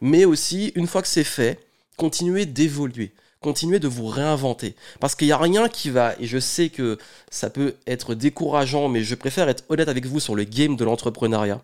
mais 0.00 0.24
aussi 0.24 0.72
une 0.74 0.86
fois 0.86 1.02
que 1.02 1.08
c'est 1.08 1.24
fait, 1.24 1.60
continuez 1.96 2.46
d'évoluer. 2.46 3.12
Continuez 3.40 3.78
de 3.78 3.88
vous 3.88 4.06
réinventer. 4.06 4.76
Parce 5.00 5.14
qu'il 5.14 5.26
n'y 5.28 5.32
a 5.32 5.38
rien 5.38 5.68
qui 5.68 5.88
va, 5.88 6.14
et 6.20 6.26
je 6.26 6.38
sais 6.38 6.68
que 6.68 6.98
ça 7.30 7.48
peut 7.48 7.76
être 7.86 8.14
décourageant, 8.14 8.88
mais 8.88 9.02
je 9.02 9.14
préfère 9.14 9.48
être 9.48 9.64
honnête 9.70 9.88
avec 9.88 10.04
vous 10.04 10.20
sur 10.20 10.34
le 10.34 10.44
game 10.44 10.76
de 10.76 10.84
l'entrepreneuriat. 10.84 11.62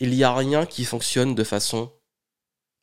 Il 0.00 0.10
n'y 0.10 0.24
a 0.24 0.34
rien 0.34 0.66
qui 0.66 0.84
fonctionne 0.84 1.36
de 1.36 1.44
façon 1.44 1.92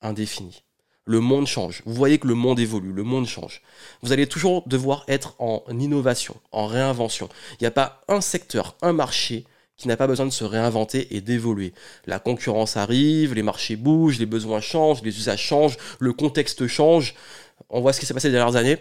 indéfinie 0.02 0.64
le 1.06 1.20
monde 1.20 1.48
change. 1.48 1.82
Vous 1.86 1.94
voyez 1.94 2.18
que 2.18 2.28
le 2.28 2.36
monde 2.36 2.60
évolue, 2.60 2.94
le 2.94 3.04
monde 3.04 3.28
change. 3.28 3.62
Vous 4.02 4.12
allez 4.12 4.28
toujours 4.28 4.64
devoir 4.68 5.04
être 5.08 5.36
en 5.40 5.64
innovation, 5.70 6.36
en 6.52 6.68
réinvention. 6.68 7.30
Il 7.54 7.64
n'y 7.64 7.68
a 7.68 7.72
pas 7.72 8.02
un 8.08 8.22
secteur, 8.22 8.76
un 8.82 8.94
marché 8.94 9.46
qui 9.78 9.88
n'a 9.88 9.98
pas 9.98 10.08
besoin 10.08 10.26
de 10.26 10.32
se 10.32 10.44
réinventer 10.44 11.16
et 11.16 11.22
d'évoluer. 11.22 11.74
La 12.06 12.20
concurrence 12.20 12.78
arrive, 12.78 13.34
les 13.34 13.44
marchés 13.44 13.76
bougent, 13.76 14.20
les 14.20 14.26
besoins 14.26 14.62
changent, 14.62 15.02
les 15.04 15.16
usages 15.18 15.42
changent, 15.42 15.78
le 16.00 16.14
contexte 16.14 16.68
change. 16.68 17.16
On 17.70 17.82
voit 17.82 17.94
ce 17.94 18.00
qui 18.00 18.06
s'est 18.06 18.14
passé 18.14 18.28
les 18.28 18.36
dernières 18.36 18.56
années. 18.56 18.78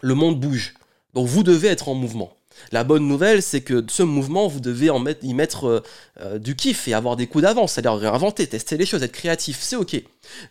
Le 0.00 0.14
monde 0.14 0.40
bouge. 0.40 0.74
Donc 1.14 1.26
vous 1.26 1.42
devez 1.42 1.68
être 1.68 1.88
en 1.88 1.94
mouvement. 1.94 2.36
La 2.72 2.84
bonne 2.84 3.06
nouvelle, 3.06 3.42
c'est 3.42 3.60
que 3.60 3.84
ce 3.88 4.02
mouvement, 4.02 4.48
vous 4.48 4.60
devez 4.60 4.90
y 5.22 5.34
mettre 5.34 5.66
euh, 5.66 5.80
euh, 6.20 6.38
du 6.38 6.56
kiff 6.56 6.88
et 6.88 6.94
avoir 6.94 7.16
des 7.16 7.26
coups 7.26 7.42
d'avance, 7.42 7.72
c'est-à-dire 7.72 7.94
réinventer, 7.94 8.46
tester 8.46 8.76
les 8.76 8.86
choses, 8.86 9.02
être 9.02 9.12
créatif, 9.12 9.58
c'est 9.60 9.76
ok. 9.76 10.02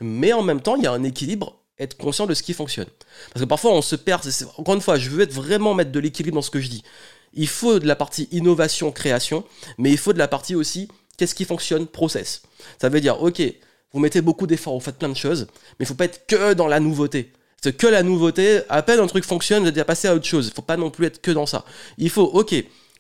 Mais 0.01 0.33
en 0.33 0.43
même 0.43 0.61
temps, 0.61 0.75
il 0.75 0.83
y 0.83 0.87
a 0.87 0.91
un 0.91 1.03
équilibre, 1.03 1.57
être 1.79 1.97
conscient 1.97 2.27
de 2.27 2.33
ce 2.33 2.43
qui 2.43 2.53
fonctionne. 2.53 2.87
Parce 3.33 3.43
que 3.43 3.49
parfois, 3.49 3.71
on 3.71 3.81
se 3.81 3.95
perd. 3.95 4.21
Encore 4.57 4.75
une 4.75 4.81
fois, 4.81 4.97
je 4.97 5.09
veux 5.09 5.25
vraiment 5.25 5.73
mettre 5.73 5.91
de 5.91 5.99
l'équilibre 5.99 6.35
dans 6.35 6.41
ce 6.41 6.51
que 6.51 6.61
je 6.61 6.69
dis. 6.69 6.83
Il 7.35 7.47
faut 7.47 7.79
de 7.79 7.87
la 7.87 7.95
partie 7.95 8.27
innovation, 8.31 8.91
création, 8.91 9.43
mais 9.77 9.91
il 9.91 9.97
faut 9.97 10.13
de 10.13 10.17
la 10.17 10.27
partie 10.27 10.55
aussi 10.55 10.87
qu'est-ce 11.17 11.35
qui 11.35 11.45
fonctionne, 11.45 11.87
process. 11.87 12.41
Ça 12.81 12.89
veut 12.89 13.01
dire, 13.01 13.21
ok, 13.21 13.41
vous 13.93 13.99
mettez 13.99 14.21
beaucoup 14.21 14.47
d'efforts, 14.47 14.73
vous 14.73 14.83
faites 14.83 14.97
plein 14.97 15.09
de 15.09 15.17
choses, 15.17 15.47
mais 15.79 15.83
il 15.83 15.85
faut 15.85 15.93
pas 15.93 16.05
être 16.05 16.25
que 16.27 16.53
dans 16.53 16.67
la 16.67 16.79
nouveauté 16.79 17.31
que 17.71 17.87
la 17.87 18.03
nouveauté, 18.03 18.61
à 18.69 18.81
peine 18.81 18.99
un 18.99 19.07
truc 19.07 19.23
fonctionne, 19.23 19.63
vous 19.63 19.69
êtes 19.69 19.75
déjà 19.75 19.85
passé 19.85 20.07
à 20.07 20.15
autre 20.15 20.25
chose. 20.25 20.47
Il 20.47 20.53
faut 20.53 20.61
pas 20.61 20.77
non 20.77 20.89
plus 20.89 21.05
être 21.05 21.21
que 21.21 21.31
dans 21.31 21.45
ça. 21.45 21.65
Il 21.97 22.09
faut, 22.09 22.23
ok, 22.23 22.55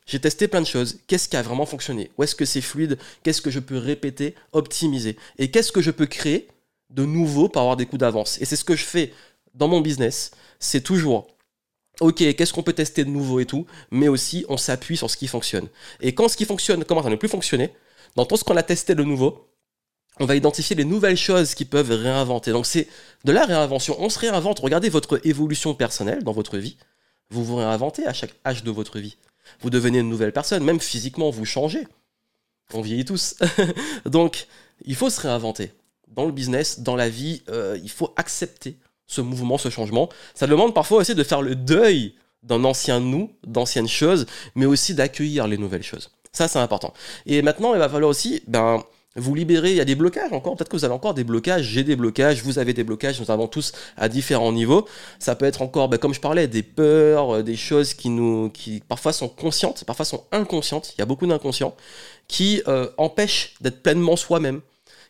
j'ai 0.05 0.19
testé 0.19 0.47
plein 0.47 0.61
de 0.61 0.67
choses. 0.67 0.99
Qu'est-ce 1.07 1.27
qui 1.27 1.37
a 1.37 1.41
vraiment 1.41 1.65
fonctionné? 1.65 2.11
Où 2.17 2.23
est-ce 2.23 2.35
que 2.35 2.45
c'est 2.45 2.61
fluide? 2.61 2.97
Qu'est-ce 3.23 3.41
que 3.41 3.51
je 3.51 3.59
peux 3.59 3.77
répéter, 3.77 4.35
optimiser? 4.51 5.17
Et 5.37 5.51
qu'est-ce 5.51 5.71
que 5.71 5.81
je 5.81 5.91
peux 5.91 6.05
créer 6.05 6.47
de 6.89 7.05
nouveau 7.05 7.49
pour 7.49 7.61
avoir 7.61 7.77
des 7.77 7.85
coups 7.85 7.99
d'avance? 7.99 8.39
Et 8.41 8.45
c'est 8.45 8.55
ce 8.55 8.63
que 8.63 8.75
je 8.75 8.83
fais 8.83 9.13
dans 9.53 9.67
mon 9.67 9.81
business. 9.81 10.31
C'est 10.59 10.81
toujours, 10.81 11.27
ok, 12.01 12.35
qu'est-ce 12.35 12.53
qu'on 12.53 12.63
peut 12.63 12.73
tester 12.73 13.03
de 13.03 13.09
nouveau 13.09 13.39
et 13.39 13.45
tout, 13.45 13.65
mais 13.91 14.07
aussi 14.07 14.45
on 14.49 14.57
s'appuie 14.57 14.97
sur 14.97 15.09
ce 15.09 15.17
qui 15.17 15.27
fonctionne. 15.27 15.67
Et 16.01 16.13
quand 16.13 16.27
ce 16.27 16.37
qui 16.37 16.45
fonctionne 16.45 16.83
commence 16.83 17.05
à 17.05 17.09
ne 17.09 17.15
plus 17.15 17.29
fonctionner, 17.29 17.71
dans 18.15 18.25
tout 18.25 18.37
ce 18.37 18.43
qu'on 18.43 18.57
a 18.57 18.63
testé 18.63 18.95
de 18.95 19.03
nouveau, 19.03 19.49
on 20.19 20.25
va 20.25 20.35
identifier 20.35 20.75
les 20.75 20.85
nouvelles 20.85 21.17
choses 21.17 21.55
qui 21.55 21.65
peuvent 21.65 21.91
réinventer. 21.91 22.51
Donc 22.51 22.65
c'est 22.65 22.87
de 23.25 23.31
la 23.31 23.45
réinvention. 23.45 23.95
On 23.99 24.09
se 24.09 24.19
réinvente. 24.19 24.59
Regardez 24.59 24.89
votre 24.89 25.19
évolution 25.25 25.73
personnelle 25.73 26.23
dans 26.23 26.31
votre 26.31 26.57
vie. 26.57 26.77
Vous 27.29 27.43
vous 27.43 27.57
réinventez 27.57 28.05
à 28.05 28.13
chaque 28.13 28.33
âge 28.45 28.63
de 28.63 28.71
votre 28.71 28.99
vie. 28.99 29.17
Vous 29.59 29.69
devenez 29.69 29.99
une 29.99 30.09
nouvelle 30.09 30.31
personne. 30.31 30.63
Même 30.63 30.79
physiquement, 30.79 31.29
vous 31.31 31.45
changez. 31.45 31.85
On 32.73 32.81
vieillit 32.81 33.05
tous. 33.05 33.35
Donc 34.05 34.47
il 34.85 34.95
faut 34.95 35.09
se 35.09 35.19
réinventer. 35.19 35.73
Dans 36.07 36.25
le 36.25 36.31
business, 36.31 36.79
dans 36.79 36.95
la 36.95 37.09
vie, 37.09 37.43
euh, 37.49 37.77
il 37.83 37.89
faut 37.89 38.13
accepter 38.15 38.77
ce 39.07 39.21
mouvement, 39.21 39.57
ce 39.57 39.69
changement. 39.69 40.09
Ça 40.33 40.47
demande 40.47 40.73
parfois 40.73 40.99
aussi 40.99 41.15
de 41.15 41.23
faire 41.23 41.41
le 41.41 41.55
deuil 41.55 42.15
d'un 42.43 42.63
ancien 42.63 42.99
nous, 42.99 43.31
d'anciennes 43.45 43.87
choses, 43.87 44.25
mais 44.55 44.65
aussi 44.65 44.93
d'accueillir 44.93 45.47
les 45.47 45.57
nouvelles 45.57 45.83
choses. 45.83 46.11
Ça, 46.31 46.47
c'est 46.47 46.59
important. 46.59 46.93
Et 47.25 47.41
maintenant, 47.41 47.73
il 47.73 47.79
va 47.79 47.89
falloir 47.89 48.09
aussi 48.09 48.43
ben, 48.47 48.83
vous 49.17 49.33
libérez, 49.33 49.71
il 49.71 49.77
y 49.77 49.81
a 49.81 49.85
des 49.85 49.95
blocages 49.95 50.33
encore, 50.33 50.57
peut-être 50.57 50.69
que 50.69 50.75
vous 50.75 50.83
avez 50.83 50.93
encore 50.93 51.13
des 51.13 51.23
blocages, 51.23 51.63
j'ai 51.63 51.83
des 51.85 51.95
blocages, 51.95 52.43
vous 52.43 52.59
avez 52.59 52.73
des 52.73 52.83
blocages, 52.83 53.19
nous 53.21 53.31
avons 53.31 53.47
tous 53.47 53.71
à 53.95 54.09
différents 54.09 54.51
niveaux. 54.51 54.85
Ça 55.19 55.35
peut 55.35 55.45
être 55.45 55.61
encore, 55.61 55.87
ben, 55.87 55.97
comme 55.97 56.13
je 56.13 56.19
parlais, 56.19 56.49
des 56.49 56.63
peurs, 56.63 57.35
euh, 57.35 57.41
des 57.43 57.55
choses 57.55 57.93
qui 57.93 58.09
nous, 58.09 58.49
qui 58.49 58.81
parfois 58.85 59.13
sont 59.13 59.29
conscientes, 59.29 59.85
parfois 59.85 60.05
sont 60.05 60.25
inconscientes, 60.33 60.93
il 60.97 60.99
y 60.99 61.01
a 61.01 61.05
beaucoup 61.05 61.25
d'inconscients, 61.25 61.75
qui 62.27 62.61
euh, 62.67 62.89
empêchent 62.97 63.53
d'être 63.61 63.81
pleinement 63.81 64.17
soi-même, 64.17 64.59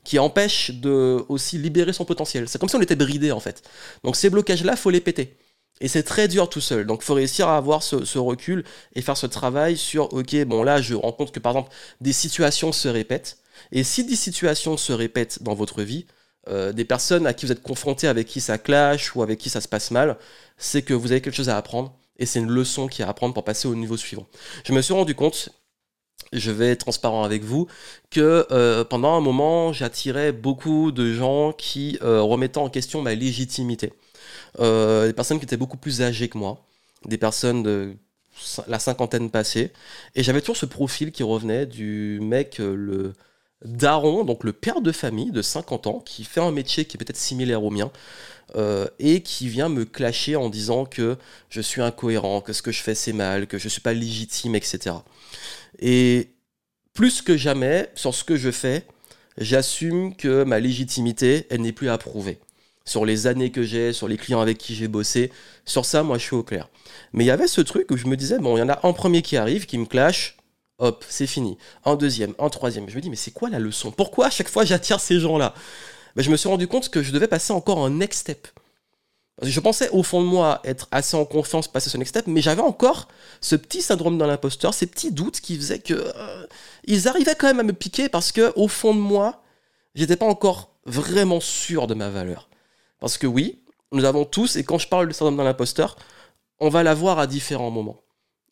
qui 0.05 0.19
empêchent 0.19 0.71
de 0.71 1.25
aussi 1.27 1.57
libérer 1.57 1.91
son 1.91 2.05
potentiel. 2.05 2.47
C'est 2.47 2.59
comme 2.59 2.69
si 2.69 2.75
on 2.75 2.81
était 2.81 2.95
bridé 2.95 3.31
en 3.33 3.41
fait. 3.41 3.63
Donc 4.03 4.15
ces 4.15 4.29
blocages-là, 4.29 4.77
faut 4.77 4.91
les 4.91 5.01
péter. 5.01 5.35
Et 5.81 5.89
c'est 5.89 6.03
très 6.03 6.29
dur 6.29 6.47
tout 6.47 6.61
seul. 6.61 6.85
Donc 6.85 7.01
faut 7.01 7.15
réussir 7.15 7.49
à 7.49 7.57
avoir 7.57 7.83
ce, 7.83 8.17
recul 8.17 8.63
et 8.93 9.01
faire 9.01 9.17
ce 9.17 9.25
travail 9.27 9.75
sur, 9.75 10.13
ok, 10.13 10.45
bon 10.45 10.63
là 10.63 10.81
je 10.81 10.93
rends 10.93 11.11
compte 11.11 11.33
que 11.33 11.39
par 11.41 11.51
exemple 11.51 11.73
des 11.99 12.13
situations 12.13 12.71
se 12.71 12.87
répètent. 12.87 13.39
Et 13.73 13.83
si 13.83 14.05
des 14.05 14.15
situations 14.15 14.77
se 14.77 14.93
répètent 14.93 15.43
dans 15.43 15.55
votre 15.55 15.81
vie, 15.81 16.05
euh, 16.47 16.71
des 16.71 16.85
personnes 16.85 17.25
à 17.25 17.33
qui 17.33 17.45
vous 17.47 17.51
êtes 17.51 17.63
confrontés, 17.63 18.07
avec 18.07 18.27
qui 18.27 18.39
ça 18.39 18.57
clash 18.57 19.15
ou 19.15 19.23
avec 19.23 19.39
qui 19.39 19.49
ça 19.49 19.59
se 19.59 19.67
passe 19.67 19.91
mal, 19.91 20.17
c'est 20.57 20.83
que 20.83 20.93
vous 20.93 21.11
avez 21.11 21.21
quelque 21.21 21.35
chose 21.35 21.49
à 21.49 21.57
apprendre. 21.57 21.97
Et 22.17 22.25
c'est 22.25 22.39
une 22.39 22.51
leçon 22.51 22.87
qui 22.87 23.03
à 23.03 23.09
apprendre 23.09 23.33
pour 23.33 23.43
passer 23.43 23.67
au 23.67 23.75
niveau 23.75 23.97
suivant. 23.97 24.27
Je 24.63 24.71
me 24.71 24.81
suis 24.81 24.93
rendu 24.93 25.15
compte, 25.15 25.49
je 26.33 26.51
vais 26.51 26.71
être 26.71 26.81
transparent 26.81 27.23
avec 27.23 27.43
vous, 27.43 27.67
que 28.09 28.45
euh, 28.51 28.83
pendant 28.83 29.15
un 29.15 29.21
moment, 29.21 29.73
j'attirais 29.73 30.31
beaucoup 30.31 30.91
de 30.91 31.13
gens 31.13 31.53
qui 31.53 31.97
euh, 32.01 32.21
remettaient 32.21 32.57
en 32.57 32.69
question 32.69 33.01
ma 33.01 33.15
légitimité. 33.15 33.93
des 34.59 35.13
personnes 35.15 35.39
qui 35.39 35.45
étaient 35.45 35.57
beaucoup 35.57 35.77
plus 35.77 36.01
âgées 36.01 36.29
que 36.29 36.37
moi, 36.37 36.65
des 37.05 37.17
personnes 37.17 37.63
de 37.63 37.95
la 38.67 38.79
cinquantaine 38.79 39.29
passée, 39.29 39.71
et 40.15 40.23
j'avais 40.23 40.41
toujours 40.41 40.57
ce 40.57 40.65
profil 40.65 41.11
qui 41.11 41.23
revenait 41.23 41.65
du 41.65 42.19
mec, 42.21 42.57
le 42.57 43.13
daron, 43.63 44.23
donc 44.23 44.43
le 44.43 44.53
père 44.53 44.81
de 44.81 44.91
famille 44.91 45.31
de 45.31 45.41
50 45.41 45.87
ans, 45.87 45.99
qui 45.99 46.23
fait 46.23 46.41
un 46.41 46.51
métier 46.51 46.85
qui 46.85 46.97
est 46.97 46.99
peut-être 46.99 47.17
similaire 47.17 47.63
au 47.63 47.69
mien, 47.69 47.91
euh, 48.55 48.87
et 48.99 49.21
qui 49.21 49.49
vient 49.49 49.69
me 49.69 49.85
clasher 49.85 50.35
en 50.35 50.49
disant 50.49 50.85
que 50.85 51.17
je 51.49 51.61
suis 51.61 51.81
incohérent, 51.81 52.41
que 52.41 52.53
ce 52.53 52.61
que 52.61 52.71
je 52.71 52.81
fais 52.81 52.95
c'est 52.95 53.13
mal, 53.13 53.47
que 53.47 53.57
je 53.57 53.65
ne 53.65 53.69
suis 53.69 53.81
pas 53.81 53.93
légitime, 53.93 54.55
etc. 54.55 54.95
Et 55.79 56.29
plus 56.93 57.21
que 57.21 57.37
jamais, 57.37 57.89
sur 57.95 58.15
ce 58.15 58.23
que 58.23 58.37
je 58.37 58.51
fais, 58.51 58.85
j'assume 59.37 60.15
que 60.15 60.43
ma 60.43 60.59
légitimité, 60.59 61.45
elle 61.49 61.61
n'est 61.61 61.71
plus 61.71 61.89
approuvée. 61.89 62.39
Sur 62.85 63.05
les 63.05 63.27
années 63.27 63.51
que 63.51 63.63
j'ai, 63.63 63.93
sur 63.93 64.07
les 64.07 64.17
clients 64.17 64.41
avec 64.41 64.57
qui 64.57 64.75
j'ai 64.75 64.87
bossé, 64.87 65.31
sur 65.65 65.85
ça, 65.85 66.03
moi, 66.03 66.17
je 66.17 66.23
suis 66.23 66.35
au 66.35 66.43
clair. 66.43 66.69
Mais 67.13 67.23
il 67.23 67.27
y 67.27 67.31
avait 67.31 67.47
ce 67.47 67.61
truc 67.61 67.89
où 67.91 67.97
je 67.97 68.05
me 68.05 68.15
disais, 68.15 68.37
bon, 68.37 68.55
il 68.57 68.59
y 68.59 68.63
en 68.63 68.69
a 68.69 68.79
un 68.87 68.93
premier 68.93 69.21
qui 69.21 69.37
arrive, 69.37 69.65
qui 69.65 69.77
me 69.77 69.85
clash, 69.85 70.37
hop, 70.77 71.03
c'est 71.09 71.27
fini. 71.27 71.57
Un 71.83 71.95
deuxième, 71.95 72.33
un 72.39 72.49
troisième. 72.49 72.87
Je 72.89 72.95
me 72.95 73.01
dis, 73.01 73.09
mais 73.09 73.15
c'est 73.15 73.31
quoi 73.31 73.49
la 73.49 73.59
leçon? 73.59 73.91
Pourquoi 73.91 74.27
à 74.27 74.29
chaque 74.29 74.49
fois 74.49 74.65
j'attire 74.65 74.99
ces 74.99 75.19
gens-là? 75.19 75.53
Ben, 76.15 76.21
Je 76.21 76.29
me 76.29 76.37
suis 76.37 76.49
rendu 76.49 76.67
compte 76.67 76.89
que 76.89 77.01
je 77.03 77.11
devais 77.11 77.27
passer 77.27 77.53
encore 77.53 77.83
un 77.83 77.89
next 77.89 78.21
step. 78.21 78.47
Je 79.41 79.59
pensais 79.59 79.89
au 79.89 80.01
fond 80.01 80.21
de 80.21 80.27
moi 80.27 80.61
être 80.63 80.87
assez 80.91 81.17
en 81.17 81.25
confiance, 81.25 81.67
passer 81.67 81.89
ce 81.89 81.97
next 81.97 82.11
step, 82.11 82.27
mais 82.27 82.41
j'avais 82.41 82.61
encore 82.61 83.09
ce 83.41 83.57
petit 83.57 83.81
syndrome 83.81 84.17
dans 84.17 84.27
l'imposteur, 84.27 84.73
ces 84.73 84.87
petits 84.87 85.11
doutes 85.11 85.41
qui 85.41 85.57
faisaient 85.57 85.79
que 85.79 85.93
euh, 85.93 86.47
ils 86.85 87.09
arrivaient 87.09 87.35
quand 87.35 87.47
même 87.47 87.59
à 87.59 87.63
me 87.63 87.73
piquer 87.73 88.07
parce 88.07 88.31
que 88.31 88.53
au 88.55 88.69
fond 88.69 88.93
de 88.93 88.99
moi, 88.99 89.43
j'étais 89.93 90.15
pas 90.15 90.25
encore 90.25 90.69
vraiment 90.85 91.41
sûr 91.41 91.87
de 91.87 91.95
ma 91.95 92.09
valeur. 92.09 92.49
Parce 92.99 93.17
que 93.17 93.27
oui, 93.27 93.59
nous 93.91 94.05
avons 94.05 94.23
tous, 94.23 94.55
et 94.55 94.63
quand 94.63 94.77
je 94.77 94.87
parle 94.87 95.07
de 95.07 95.13
syndrome 95.13 95.35
dans 95.35 95.43
l'imposteur, 95.43 95.97
on 96.59 96.69
va 96.69 96.83
l'avoir 96.83 97.19
à 97.19 97.27
différents 97.27 97.71
moments. 97.71 98.04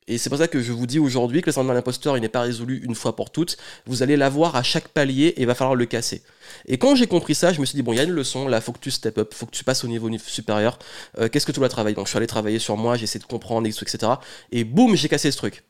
Et 0.07 0.17
c'est 0.17 0.29
pour 0.29 0.37
ça 0.37 0.47
que 0.47 0.61
je 0.61 0.71
vous 0.71 0.85
dis 0.85 0.99
aujourd'hui 0.99 1.41
que 1.41 1.47
le 1.47 1.51
syndrome 1.51 1.69
de 1.69 1.77
l'imposteur, 1.77 2.17
il 2.17 2.21
n'est 2.21 2.29
pas 2.29 2.41
résolu 2.41 2.81
une 2.83 2.95
fois 2.95 3.15
pour 3.15 3.31
toutes. 3.31 3.57
Vous 3.85 4.03
allez 4.03 4.17
l'avoir 4.17 4.55
à 4.55 4.63
chaque 4.63 4.89
palier 4.89 5.27
et 5.27 5.41
il 5.41 5.47
va 5.47 5.55
falloir 5.55 5.75
le 5.75 5.85
casser. 5.85 6.23
Et 6.65 6.77
quand 6.77 6.95
j'ai 6.95 7.07
compris 7.07 7.35
ça, 7.35 7.53
je 7.53 7.61
me 7.61 7.65
suis 7.65 7.75
dit, 7.75 7.81
bon, 7.81 7.93
il 7.93 7.97
y 7.97 7.99
a 7.99 8.03
une 8.03 8.11
leçon, 8.11 8.47
là, 8.47 8.61
faut 8.61 8.71
que 8.71 8.79
tu 8.79 8.91
step 8.91 9.17
up, 9.17 9.33
faut 9.33 9.45
que 9.45 9.51
tu 9.51 9.63
passes 9.63 9.83
au 9.83 9.87
niveau 9.87 10.09
supérieur. 10.17 10.77
Euh, 11.17 11.29
qu'est-ce 11.29 11.45
que 11.45 11.51
tu 11.51 11.59
dois 11.59 11.69
travailler? 11.69 11.95
Donc 11.95 12.07
je 12.07 12.09
suis 12.09 12.17
allé 12.17 12.27
travailler 12.27 12.59
sur 12.59 12.77
moi, 12.77 12.97
j'ai 12.97 13.03
essayé 13.03 13.21
de 13.21 13.25
comprendre, 13.25 13.67
etc. 13.67 13.97
Et 14.51 14.63
boum, 14.63 14.95
j'ai 14.95 15.09
cassé 15.09 15.31
ce 15.31 15.37
truc. 15.37 15.63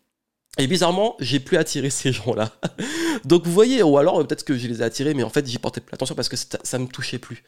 Et 0.58 0.68
bizarrement, 0.68 1.16
j'ai 1.20 1.40
plus 1.40 1.58
attiré 1.58 1.90
ces 1.92 2.12
gens-là. 2.12 2.52
Donc 3.26 3.46
vous 3.46 3.54
voyez, 3.54 3.84
ou 3.84 3.98
alors 3.98 4.26
peut-être 4.26 4.44
que 4.44 4.58
je 4.58 4.68
les 4.68 4.82
ai 4.82 4.84
attirés, 4.84 5.14
mais 5.14 5.24
en 5.24 5.30
fait, 5.30 5.48
j'y 5.48 5.58
portais 5.60 5.82
plus 5.82 5.94
attention 5.94 6.16
parce 6.16 6.30
que 6.30 6.38
ça 6.38 6.80
me 6.80 6.88
touchait 6.88 7.20
plus. 7.20 7.44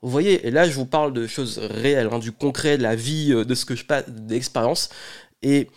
Vous 0.00 0.10
voyez, 0.10 0.46
et 0.46 0.50
là, 0.52 0.68
je 0.68 0.74
vous 0.74 0.86
parle 0.86 1.12
de 1.12 1.26
choses 1.26 1.58
réelles, 1.58 2.08
hein, 2.12 2.20
du 2.20 2.30
concret, 2.30 2.78
de 2.78 2.84
la 2.84 2.94
vie, 2.94 3.32
euh, 3.32 3.44
de 3.44 3.54
ce 3.54 3.64
que 3.64 3.74
je 3.74 3.84
passe, 3.84 4.08
d'expérience. 4.08 4.90
Et 5.42 5.68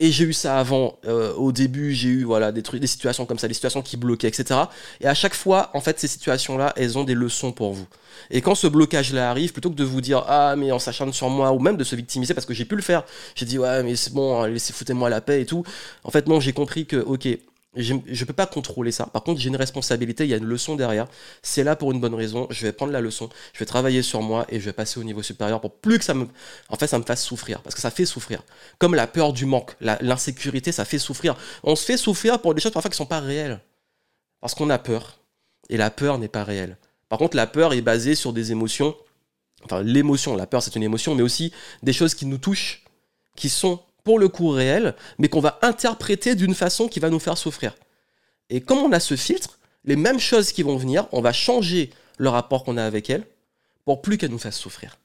et 0.00 0.10
j'ai 0.10 0.24
eu 0.24 0.32
ça 0.32 0.58
avant. 0.58 0.98
Euh, 1.06 1.34
au 1.34 1.52
début, 1.52 1.94
j'ai 1.94 2.08
eu 2.08 2.24
voilà 2.24 2.50
des 2.52 2.62
trucs, 2.62 2.80
des 2.80 2.86
situations 2.86 3.26
comme 3.26 3.38
ça, 3.38 3.46
des 3.46 3.54
situations 3.54 3.82
qui 3.82 3.96
bloquaient, 3.96 4.28
etc. 4.28 4.60
Et 5.00 5.06
à 5.06 5.14
chaque 5.14 5.34
fois, 5.34 5.70
en 5.74 5.80
fait, 5.80 6.00
ces 6.00 6.08
situations-là, 6.08 6.72
elles 6.76 6.98
ont 6.98 7.04
des 7.04 7.14
leçons 7.14 7.52
pour 7.52 7.72
vous. 7.72 7.86
Et 8.30 8.40
quand 8.40 8.54
ce 8.54 8.66
blocage-là 8.66 9.30
arrive, 9.30 9.52
plutôt 9.52 9.70
que 9.70 9.76
de 9.76 9.84
vous 9.84 10.00
dire 10.00 10.24
ah 10.26 10.56
mais 10.56 10.72
on 10.72 10.78
s'acharne 10.78 11.12
sur 11.12 11.28
moi 11.28 11.52
ou 11.52 11.58
même 11.58 11.76
de 11.76 11.84
se 11.84 11.94
victimiser 11.94 12.34
parce 12.34 12.46
que 12.46 12.54
j'ai 12.54 12.64
pu 12.64 12.76
le 12.76 12.82
faire, 12.82 13.04
j'ai 13.34 13.46
dit 13.46 13.58
ouais 13.58 13.82
mais 13.82 13.94
c'est 13.96 14.12
bon, 14.12 14.42
laissez 14.44 14.72
foutez-moi 14.72 15.10
la 15.10 15.20
paix 15.20 15.42
et 15.42 15.46
tout. 15.46 15.64
En 16.04 16.10
fait 16.10 16.26
non, 16.26 16.40
j'ai 16.40 16.52
compris 16.52 16.86
que 16.86 16.96
ok, 16.96 17.28
je 17.76 17.94
ne 17.94 18.24
peux 18.24 18.32
pas 18.32 18.46
contrôler 18.46 18.90
ça. 18.90 19.06
Par 19.06 19.22
contre, 19.22 19.40
j'ai 19.40 19.48
une 19.48 19.56
responsabilité, 19.56 20.24
il 20.24 20.30
y 20.30 20.34
a 20.34 20.38
une 20.38 20.44
leçon 20.44 20.74
derrière. 20.74 21.06
C'est 21.42 21.62
là 21.62 21.76
pour 21.76 21.92
une 21.92 22.00
bonne 22.00 22.14
raison. 22.14 22.48
Je 22.50 22.66
vais 22.66 22.72
prendre 22.72 22.92
la 22.92 23.00
leçon, 23.00 23.28
je 23.52 23.60
vais 23.60 23.66
travailler 23.66 24.02
sur 24.02 24.22
moi 24.22 24.44
et 24.48 24.58
je 24.58 24.64
vais 24.64 24.72
passer 24.72 24.98
au 24.98 25.04
niveau 25.04 25.22
supérieur 25.22 25.60
pour 25.60 25.76
plus 25.76 25.98
que 25.98 26.04
ça 26.04 26.14
me, 26.14 26.26
en 26.68 26.76
fait, 26.76 26.88
ça 26.88 26.98
me 26.98 27.04
fasse 27.04 27.22
souffrir. 27.22 27.62
Parce 27.62 27.76
que 27.76 27.80
ça 27.80 27.92
fait 27.92 28.06
souffrir. 28.06 28.42
Comme 28.78 28.96
la 28.96 29.06
peur 29.06 29.32
du 29.32 29.46
manque, 29.46 29.76
l'insécurité, 29.80 30.72
ça 30.72 30.84
fait 30.84 30.98
souffrir. 30.98 31.36
On 31.62 31.76
se 31.76 31.84
fait 31.84 31.96
souffrir 31.96 32.40
pour 32.40 32.54
des 32.54 32.60
choses 32.60 32.72
parfois 32.72 32.90
qui 32.90 32.94
ne 32.94 33.04
sont 33.04 33.06
pas 33.06 33.20
réelles. 33.20 33.60
Parce 34.40 34.54
qu'on 34.54 34.70
a 34.70 34.78
peur. 34.78 35.20
Et 35.68 35.76
la 35.76 35.90
peur 35.90 36.18
n'est 36.18 36.28
pas 36.28 36.42
réelle. 36.42 36.76
Par 37.08 37.20
contre, 37.20 37.36
la 37.36 37.46
peur 37.46 37.72
est 37.72 37.82
basée 37.82 38.16
sur 38.16 38.32
des 38.32 38.50
émotions. 38.50 38.96
Enfin, 39.64 39.82
l'émotion, 39.82 40.34
la 40.34 40.46
peur, 40.46 40.62
c'est 40.62 40.74
une 40.74 40.82
émotion, 40.82 41.14
mais 41.14 41.22
aussi 41.22 41.52
des 41.84 41.92
choses 41.92 42.14
qui 42.14 42.26
nous 42.26 42.38
touchent, 42.38 42.84
qui 43.36 43.48
sont 43.48 43.80
pour 44.04 44.18
le 44.18 44.28
coup 44.28 44.48
réel, 44.48 44.94
mais 45.18 45.28
qu'on 45.28 45.40
va 45.40 45.58
interpréter 45.62 46.34
d'une 46.34 46.54
façon 46.54 46.88
qui 46.88 47.00
va 47.00 47.10
nous 47.10 47.18
faire 47.18 47.38
souffrir. 47.38 47.74
Et 48.48 48.60
comme 48.60 48.78
on 48.78 48.92
a 48.92 49.00
ce 49.00 49.16
filtre, 49.16 49.58
les 49.84 49.96
mêmes 49.96 50.20
choses 50.20 50.52
qui 50.52 50.62
vont 50.62 50.76
venir, 50.76 51.06
on 51.12 51.20
va 51.20 51.32
changer 51.32 51.90
le 52.18 52.28
rapport 52.28 52.64
qu'on 52.64 52.76
a 52.76 52.84
avec 52.84 53.10
elles 53.10 53.24
pour 53.84 54.02
plus 54.02 54.18
qu'elles 54.18 54.30
nous 54.30 54.38
fassent 54.38 54.58
souffrir. 54.58 54.98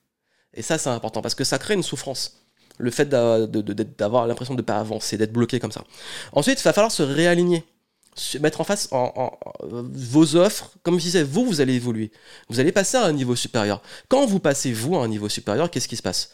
Et 0.53 0.61
ça, 0.61 0.77
c'est 0.77 0.89
important 0.89 1.21
parce 1.21 1.35
que 1.35 1.43
ça 1.43 1.59
crée 1.59 1.73
une 1.73 1.83
souffrance. 1.83 2.41
Le 2.77 2.91
fait 2.91 3.07
d'avoir 3.07 4.27
l'impression 4.27 4.53
de 4.53 4.61
ne 4.61 4.65
pas 4.65 4.77
avancer, 4.77 5.17
d'être 5.17 5.31
bloqué 5.31 5.59
comme 5.59 5.71
ça. 5.71 5.83
Ensuite, 6.33 6.59
il 6.59 6.63
va 6.63 6.73
falloir 6.73 6.91
se 6.91 7.03
réaligner 7.03 7.63
mettre 8.39 8.61
en 8.61 8.63
face 8.63 8.89
vos 9.61 10.35
offres. 10.35 10.71
Comme 10.83 10.99
je 10.99 11.03
disais, 11.03 11.23
vous, 11.23 11.45
vous 11.45 11.61
allez 11.61 11.75
évoluer. 11.75 12.11
Vous 12.49 12.59
allez 12.59 12.71
passer 12.71 12.97
à 12.97 13.05
un 13.05 13.13
niveau 13.13 13.35
supérieur. 13.35 13.81
Quand 14.07 14.25
vous 14.25 14.39
passez, 14.39 14.71
vous, 14.71 14.95
à 14.95 15.03
un 15.03 15.07
niveau 15.07 15.29
supérieur, 15.29 15.69
qu'est-ce 15.69 15.87
qui 15.87 15.97
se 15.97 16.01
passe? 16.01 16.31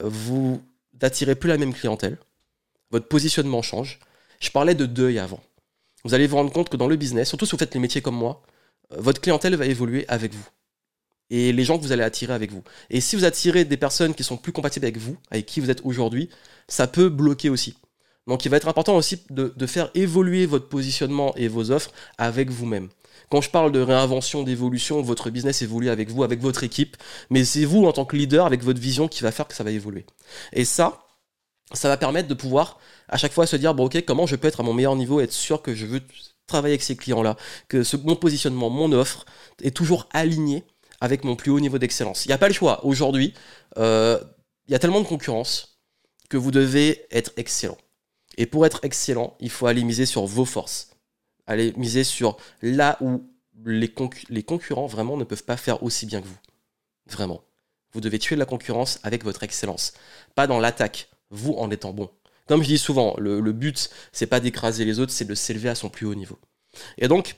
Vous 0.00 0.62
d'attirer 0.94 1.34
plus 1.34 1.48
la 1.48 1.58
même 1.58 1.74
clientèle. 1.74 2.18
Votre 2.90 3.08
positionnement 3.08 3.62
change. 3.62 3.98
Je 4.40 4.50
parlais 4.50 4.74
de 4.74 4.86
deuil 4.86 5.18
avant. 5.18 5.40
Vous 6.04 6.14
allez 6.14 6.26
vous 6.26 6.36
rendre 6.36 6.52
compte 6.52 6.68
que 6.68 6.76
dans 6.76 6.88
le 6.88 6.96
business, 6.96 7.28
surtout 7.28 7.46
si 7.46 7.52
vous 7.52 7.58
faites 7.58 7.74
les 7.74 7.80
métiers 7.80 8.02
comme 8.02 8.16
moi, 8.16 8.42
euh, 8.92 8.96
votre 9.00 9.20
clientèle 9.20 9.56
va 9.56 9.66
évoluer 9.66 10.04
avec 10.08 10.34
vous. 10.34 10.46
Et 11.30 11.52
les 11.52 11.64
gens 11.64 11.78
que 11.78 11.82
vous 11.82 11.92
allez 11.92 12.02
attirer 12.02 12.34
avec 12.34 12.52
vous. 12.52 12.62
Et 12.90 13.00
si 13.00 13.16
vous 13.16 13.24
attirez 13.24 13.64
des 13.64 13.78
personnes 13.78 14.14
qui 14.14 14.22
sont 14.22 14.36
plus 14.36 14.52
compatibles 14.52 14.84
avec 14.84 14.98
vous, 14.98 15.16
avec 15.30 15.46
qui 15.46 15.60
vous 15.60 15.70
êtes 15.70 15.80
aujourd'hui, 15.84 16.28
ça 16.68 16.86
peut 16.86 17.08
bloquer 17.08 17.48
aussi. 17.48 17.76
Donc 18.26 18.44
il 18.44 18.50
va 18.50 18.58
être 18.58 18.68
important 18.68 18.96
aussi 18.96 19.22
de, 19.30 19.52
de 19.56 19.66
faire 19.66 19.90
évoluer 19.94 20.46
votre 20.46 20.68
positionnement 20.68 21.34
et 21.36 21.48
vos 21.48 21.70
offres 21.70 21.92
avec 22.18 22.50
vous-même. 22.50 22.88
Quand 23.30 23.40
je 23.40 23.50
parle 23.50 23.72
de 23.72 23.80
réinvention, 23.80 24.42
d'évolution, 24.42 25.02
votre 25.02 25.30
business 25.30 25.62
évolue 25.62 25.90
avec 25.90 26.10
vous, 26.10 26.22
avec 26.24 26.40
votre 26.40 26.64
équipe, 26.64 26.96
mais 27.30 27.44
c'est 27.44 27.64
vous 27.64 27.84
en 27.84 27.92
tant 27.92 28.04
que 28.04 28.16
leader, 28.16 28.46
avec 28.46 28.62
votre 28.62 28.80
vision, 28.80 29.08
qui 29.08 29.22
va 29.22 29.32
faire 29.32 29.48
que 29.48 29.54
ça 29.54 29.64
va 29.64 29.70
évoluer. 29.70 30.06
Et 30.52 30.64
ça, 30.64 31.04
ça 31.72 31.88
va 31.88 31.96
permettre 31.96 32.28
de 32.28 32.34
pouvoir 32.34 32.78
à 33.08 33.16
chaque 33.16 33.32
fois 33.32 33.46
se 33.46 33.56
dire, 33.56 33.74
bon 33.74 33.86
ok, 33.86 34.04
comment 34.04 34.26
je 34.26 34.36
peux 34.36 34.48
être 34.48 34.60
à 34.60 34.62
mon 34.62 34.72
meilleur 34.72 34.96
niveau, 34.96 35.20
être 35.20 35.32
sûr 35.32 35.62
que 35.62 35.74
je 35.74 35.86
veux 35.86 36.00
travailler 36.46 36.72
avec 36.72 36.82
ces 36.82 36.96
clients-là, 36.96 37.36
que 37.68 37.82
mon 38.04 38.16
positionnement, 38.16 38.70
mon 38.70 38.92
offre 38.92 39.24
est 39.62 39.74
toujours 39.74 40.08
aligné 40.12 40.64
avec 41.00 41.24
mon 41.24 41.36
plus 41.36 41.50
haut 41.50 41.60
niveau 41.60 41.78
d'excellence. 41.78 42.24
Il 42.24 42.28
n'y 42.28 42.34
a 42.34 42.38
pas 42.38 42.48
le 42.48 42.54
choix. 42.54 42.84
Aujourd'hui, 42.84 43.34
euh, 43.78 44.18
il 44.68 44.72
y 44.72 44.74
a 44.74 44.78
tellement 44.78 45.00
de 45.00 45.06
concurrence 45.06 45.80
que 46.28 46.36
vous 46.36 46.50
devez 46.50 47.06
être 47.10 47.32
excellent. 47.36 47.76
Et 48.36 48.46
pour 48.46 48.66
être 48.66 48.80
excellent, 48.82 49.36
il 49.40 49.50
faut 49.50 49.66
aller 49.66 49.84
miser 49.84 50.06
sur 50.06 50.24
vos 50.26 50.44
forces 50.44 50.93
allez 51.46 51.72
miser 51.76 52.04
sur 52.04 52.36
là 52.62 52.96
où 53.00 53.24
les, 53.64 53.92
les 54.28 54.42
concurrents 54.42 54.86
vraiment 54.86 55.16
ne 55.16 55.24
peuvent 55.24 55.44
pas 55.44 55.56
faire 55.56 55.82
aussi 55.82 56.06
bien 56.06 56.20
que 56.20 56.26
vous. 56.26 56.38
Vraiment. 57.06 57.42
Vous 57.92 58.00
devez 58.00 58.18
tuer 58.18 58.36
la 58.36 58.46
concurrence 58.46 58.98
avec 59.02 59.24
votre 59.24 59.42
excellence. 59.44 59.92
Pas 60.34 60.46
dans 60.46 60.58
l'attaque, 60.58 61.08
vous 61.30 61.52
en 61.52 61.70
étant 61.70 61.92
bon. 61.92 62.10
Comme 62.46 62.62
je 62.62 62.68
dis 62.68 62.78
souvent, 62.78 63.14
le, 63.18 63.40
le 63.40 63.52
but, 63.52 63.88
c'est 64.12 64.26
pas 64.26 64.40
d'écraser 64.40 64.84
les 64.84 64.98
autres, 64.98 65.12
c'est 65.12 65.24
de 65.24 65.34
s'élever 65.34 65.68
à 65.68 65.74
son 65.74 65.88
plus 65.88 66.06
haut 66.06 66.14
niveau. 66.14 66.38
Et 66.98 67.08
donc, 67.08 67.36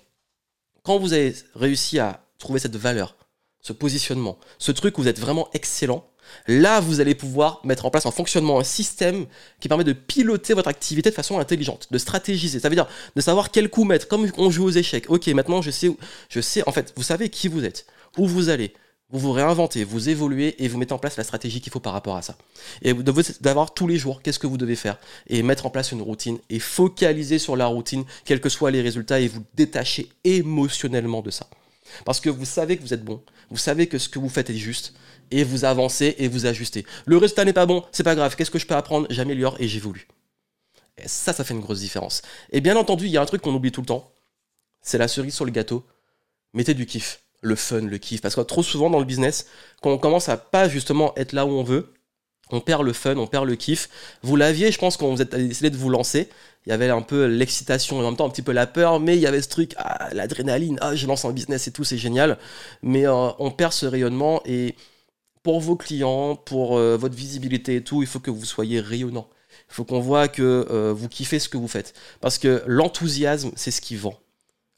quand 0.82 0.98
vous 0.98 1.12
avez 1.12 1.34
réussi 1.54 1.98
à 1.98 2.24
trouver 2.38 2.58
cette 2.58 2.76
valeur, 2.76 3.16
ce 3.60 3.72
positionnement, 3.72 4.38
ce 4.58 4.72
truc 4.72 4.98
où 4.98 5.02
vous 5.02 5.08
êtes 5.08 5.18
vraiment 5.18 5.48
excellent, 5.52 6.08
Là, 6.46 6.80
vous 6.80 7.00
allez 7.00 7.14
pouvoir 7.14 7.60
mettre 7.64 7.86
en 7.86 7.90
place 7.90 8.06
un 8.06 8.10
fonctionnement, 8.10 8.58
un 8.58 8.64
système 8.64 9.26
qui 9.60 9.68
permet 9.68 9.84
de 9.84 9.92
piloter 9.92 10.54
votre 10.54 10.68
activité 10.68 11.10
de 11.10 11.14
façon 11.14 11.38
intelligente, 11.38 11.88
de 11.90 11.98
stratégiser. 11.98 12.60
Ça 12.60 12.68
veut 12.68 12.74
dire 12.74 12.88
de 13.14 13.20
savoir 13.20 13.50
quel 13.50 13.68
coup 13.68 13.84
mettre, 13.84 14.08
comme 14.08 14.30
on 14.36 14.50
joue 14.50 14.64
aux 14.64 14.70
échecs. 14.70 15.06
Ok, 15.08 15.26
maintenant 15.28 15.62
je 15.62 15.70
sais, 15.70 15.90
je 16.28 16.40
sais, 16.40 16.66
en 16.68 16.72
fait, 16.72 16.92
vous 16.96 17.02
savez 17.02 17.28
qui 17.28 17.48
vous 17.48 17.64
êtes, 17.64 17.86
où 18.16 18.26
vous 18.26 18.48
allez, 18.48 18.74
vous 19.10 19.20
vous 19.20 19.32
réinventez, 19.32 19.84
vous 19.84 20.08
évoluez 20.08 20.56
et 20.62 20.66
vous 20.66 20.78
mettez 20.78 20.92
en 20.92 20.98
place 20.98 21.16
la 21.16 21.22
stratégie 21.22 21.60
qu'il 21.60 21.72
faut 21.72 21.80
par 21.80 21.92
rapport 21.92 22.16
à 22.16 22.22
ça. 22.22 22.36
Et 22.82 22.92
d'avoir 23.40 23.72
tous 23.72 23.86
les 23.86 23.98
jours 23.98 24.20
qu'est-ce 24.20 24.40
que 24.40 24.48
vous 24.48 24.56
devez 24.56 24.74
faire 24.74 24.98
et 25.28 25.42
mettre 25.42 25.66
en 25.66 25.70
place 25.70 25.92
une 25.92 26.02
routine 26.02 26.38
et 26.50 26.58
focaliser 26.58 27.38
sur 27.38 27.56
la 27.56 27.66
routine, 27.66 28.04
quels 28.24 28.40
que 28.40 28.48
soient 28.48 28.72
les 28.72 28.82
résultats 28.82 29.20
et 29.20 29.28
vous 29.28 29.44
détacher 29.54 30.08
émotionnellement 30.24 31.22
de 31.22 31.30
ça. 31.30 31.46
Parce 32.04 32.20
que 32.20 32.28
vous 32.28 32.44
savez 32.44 32.76
que 32.76 32.82
vous 32.82 32.94
êtes 32.94 33.04
bon, 33.04 33.22
vous 33.50 33.56
savez 33.56 33.86
que 33.86 33.98
ce 33.98 34.08
que 34.08 34.18
vous 34.18 34.28
faites 34.28 34.50
est 34.50 34.56
juste 34.56 34.94
et 35.30 35.44
vous 35.44 35.64
avancez 35.64 36.14
et 36.18 36.28
vous 36.28 36.46
ajustez. 36.46 36.86
Le 37.04 37.16
résultat 37.16 37.44
n'est 37.44 37.52
pas 37.52 37.66
bon, 37.66 37.84
c'est 37.92 38.04
pas 38.04 38.14
grave, 38.14 38.36
qu'est-ce 38.36 38.50
que 38.50 38.58
je 38.58 38.66
peux 38.66 38.74
apprendre? 38.74 39.06
J'améliore 39.10 39.56
et 39.58 39.68
j'évolue. 39.68 40.08
Et 40.98 41.08
ça, 41.08 41.32
ça 41.32 41.44
fait 41.44 41.54
une 41.54 41.60
grosse 41.60 41.80
différence. 41.80 42.22
Et 42.52 42.60
bien 42.60 42.76
entendu, 42.76 43.06
il 43.06 43.12
y 43.12 43.16
a 43.16 43.22
un 43.22 43.26
truc 43.26 43.42
qu'on 43.42 43.54
oublie 43.54 43.72
tout 43.72 43.82
le 43.82 43.86
temps, 43.86 44.12
c'est 44.80 44.98
la 44.98 45.08
cerise 45.08 45.34
sur 45.34 45.44
le 45.44 45.50
gâteau. 45.50 45.84
Mettez 46.54 46.74
du 46.74 46.86
kiff 46.86 47.20
le 47.42 47.54
fun, 47.54 47.82
le 47.82 47.98
kiff. 47.98 48.20
Parce 48.20 48.34
que 48.34 48.40
trop 48.40 48.62
souvent 48.62 48.90
dans 48.90 48.98
le 48.98 49.04
business, 49.04 49.46
quand 49.82 49.90
on 49.90 49.98
commence 49.98 50.28
à 50.28 50.36
pas 50.36 50.68
justement 50.68 51.14
être 51.16 51.32
là 51.32 51.46
où 51.46 51.50
on 51.50 51.62
veut, 51.62 51.92
on 52.50 52.60
perd 52.60 52.82
le 52.82 52.92
fun, 52.92 53.16
on 53.16 53.26
perd 53.26 53.46
le 53.46 53.56
kiff. 53.56 53.88
Vous 54.22 54.36
l'aviez, 54.36 54.70
je 54.70 54.78
pense, 54.78 54.96
quand 54.96 55.10
vous 55.10 55.22
êtes 55.22 55.34
décidé 55.34 55.70
de 55.70 55.76
vous 55.76 55.90
lancer. 55.90 56.28
Il 56.64 56.70
y 56.70 56.72
avait 56.72 56.88
un 56.90 57.02
peu 57.02 57.26
l'excitation 57.26 58.00
et 58.00 58.04
en 58.04 58.08
même 58.08 58.16
temps 58.16 58.26
un 58.26 58.30
petit 58.30 58.42
peu 58.42 58.52
la 58.52 58.66
peur, 58.66 58.98
mais 59.00 59.16
il 59.16 59.20
y 59.20 59.26
avait 59.26 59.42
ce 59.42 59.48
truc, 59.48 59.74
ah, 59.76 60.08
l'adrénaline, 60.12 60.78
ah, 60.80 60.96
je 60.96 61.06
lance 61.06 61.24
un 61.24 61.32
business 61.32 61.68
et 61.68 61.72
tout, 61.72 61.84
c'est 61.84 61.98
génial. 61.98 62.38
Mais 62.82 63.06
euh, 63.06 63.30
on 63.38 63.50
perd 63.50 63.72
ce 63.72 63.86
rayonnement 63.86 64.42
et 64.44 64.74
pour 65.46 65.60
vos 65.60 65.76
clients, 65.76 66.34
pour 66.34 66.76
euh, 66.76 66.96
votre 66.96 67.14
visibilité 67.14 67.76
et 67.76 67.84
tout, 67.84 68.02
il 68.02 68.08
faut 68.08 68.18
que 68.18 68.32
vous 68.32 68.44
soyez 68.44 68.80
rayonnant. 68.80 69.28
Il 69.70 69.74
faut 69.74 69.84
qu'on 69.84 70.00
voit 70.00 70.26
que 70.26 70.42
euh, 70.42 70.92
vous 70.92 71.08
kiffez 71.08 71.38
ce 71.38 71.48
que 71.48 71.56
vous 71.56 71.68
faites. 71.68 71.94
Parce 72.20 72.36
que 72.36 72.64
l'enthousiasme, 72.66 73.52
c'est 73.54 73.70
ce 73.70 73.80
qui 73.80 73.94
vend. 73.94 74.18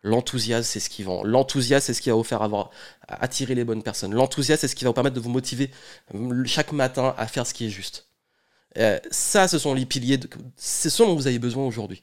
L'enthousiasme, 0.02 0.64
c'est 0.64 0.80
ce 0.80 0.90
qui 0.90 1.04
vend. 1.04 1.24
L'enthousiasme, 1.24 1.86
c'est 1.86 1.94
ce 1.94 2.02
qui 2.02 2.10
va 2.10 2.16
vous 2.16 2.22
faire 2.22 2.42
avoir, 2.42 2.68
attirer 3.08 3.54
les 3.54 3.64
bonnes 3.64 3.82
personnes. 3.82 4.12
L'enthousiasme, 4.12 4.60
c'est 4.60 4.68
ce 4.68 4.76
qui 4.76 4.84
va 4.84 4.90
vous 4.90 4.94
permettre 4.94 5.16
de 5.16 5.20
vous 5.20 5.30
motiver 5.30 5.70
euh, 6.14 6.44
chaque 6.44 6.72
matin 6.72 7.14
à 7.16 7.26
faire 7.26 7.46
ce 7.46 7.54
qui 7.54 7.64
est 7.64 7.70
juste. 7.70 8.08
Euh, 8.76 8.98
ça, 9.10 9.48
ce 9.48 9.58
sont 9.58 9.72
les 9.72 9.86
piliers. 9.86 10.20
C'est 10.56 10.90
ce 10.90 11.02
dont 11.02 11.14
vous 11.14 11.28
avez 11.28 11.38
besoin 11.38 11.64
aujourd'hui. 11.64 12.02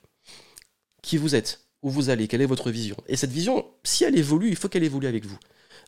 Qui 1.03 1.17
vous 1.17 1.35
êtes 1.35 1.67
Où 1.83 1.91
vous 1.91 2.09
allez 2.09 2.27
Quelle 2.27 2.41
est 2.41 2.47
votre 2.47 2.71
vision 2.71 2.97
Et 3.07 3.15
cette 3.15 3.31
vision, 3.31 3.63
si 3.83 4.05
elle 4.05 4.17
évolue, 4.17 4.49
il 4.49 4.55
faut 4.55 4.69
qu'elle 4.69 4.83
évolue 4.83 5.05
avec 5.05 5.23
vous. 5.23 5.37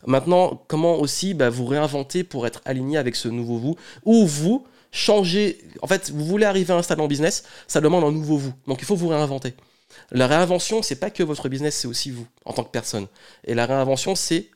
Maintenant, 0.06 0.62
comment 0.68 0.96
aussi 0.96 1.34
bah, 1.34 1.50
vous 1.50 1.66
réinventer 1.66 2.24
pour 2.24 2.46
être 2.46 2.60
aligné 2.64 2.98
avec 2.98 3.16
ce 3.16 3.28
nouveau 3.28 3.58
vous 3.58 3.76
Ou 4.04 4.26
vous 4.26 4.66
changez. 4.90 5.58
En 5.82 5.86
fait, 5.86 6.10
vous 6.10 6.24
voulez 6.24 6.44
arriver 6.44 6.72
à 6.72 6.76
un 6.76 6.82
stade 6.82 7.00
en 7.00 7.06
business, 7.06 7.44
ça 7.66 7.80
demande 7.80 8.04
un 8.04 8.12
nouveau 8.12 8.36
vous. 8.36 8.52
Donc 8.66 8.80
il 8.80 8.84
faut 8.84 8.96
vous 8.96 9.08
réinventer. 9.08 9.54
La 10.10 10.26
réinvention, 10.26 10.82
c'est 10.82 10.96
pas 10.96 11.10
que 11.10 11.22
votre 11.22 11.48
business, 11.48 11.76
c'est 11.76 11.88
aussi 11.88 12.10
vous, 12.10 12.26
en 12.44 12.52
tant 12.52 12.64
que 12.64 12.70
personne. 12.70 13.06
Et 13.44 13.54
la 13.54 13.66
réinvention, 13.66 14.14
c'est 14.14 14.50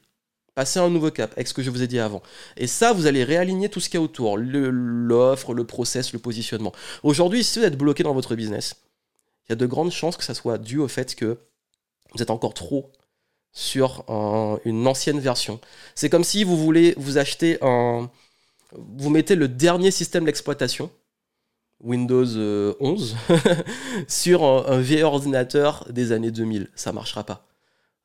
passer 0.54 0.78
un 0.78 0.90
nouveau 0.90 1.10
cap, 1.10 1.32
avec 1.32 1.48
ce 1.48 1.54
que 1.54 1.62
je 1.62 1.70
vous 1.70 1.82
ai 1.82 1.86
dit 1.86 1.98
avant. 1.98 2.22
Et 2.56 2.66
ça, 2.66 2.92
vous 2.92 3.06
allez 3.06 3.24
réaligner 3.24 3.68
tout 3.68 3.80
ce 3.80 3.88
qu'il 3.88 3.98
y 3.98 4.02
a 4.02 4.04
autour, 4.04 4.36
l'offre, 4.36 5.54
le, 5.54 5.64
process, 5.64 6.12
le 6.12 6.18
positionnement. 6.18 6.72
Aujourd'hui, 7.02 7.42
si 7.42 7.58
vous 7.58 7.64
êtes 7.64 7.78
bloqué 7.78 8.02
dans 8.02 8.14
votre 8.14 8.34
business, 8.34 8.76
il 9.46 9.50
y 9.50 9.54
a 9.54 9.56
de 9.56 9.66
grandes 9.66 9.92
chances 9.92 10.16
que 10.16 10.24
ça 10.24 10.34
soit 10.34 10.58
dû 10.58 10.78
au 10.78 10.88
fait 10.88 11.14
que 11.14 11.38
vous 12.14 12.22
êtes 12.22 12.30
encore 12.30 12.54
trop 12.54 12.92
sur 13.52 14.04
une 14.64 14.86
ancienne 14.86 15.20
version. 15.20 15.60
C'est 15.94 16.08
comme 16.08 16.24
si 16.24 16.44
vous 16.44 16.56
voulez 16.56 16.94
vous 16.96 17.18
acheter 17.18 17.58
un... 17.62 18.10
Vous 18.72 19.10
mettez 19.10 19.34
le 19.34 19.48
dernier 19.48 19.90
système 19.90 20.24
d'exploitation 20.24 20.90
Windows 21.82 22.24
11 22.80 23.16
euh, 23.30 23.36
sur 24.08 24.44
un, 24.44 24.80
vieil 24.80 25.02
ordinateur 25.02 25.86
des 25.90 26.12
années 26.12 26.30
2000. 26.30 26.70
Ça 26.74 26.92
marchera 26.92 27.24
pas. 27.24 27.46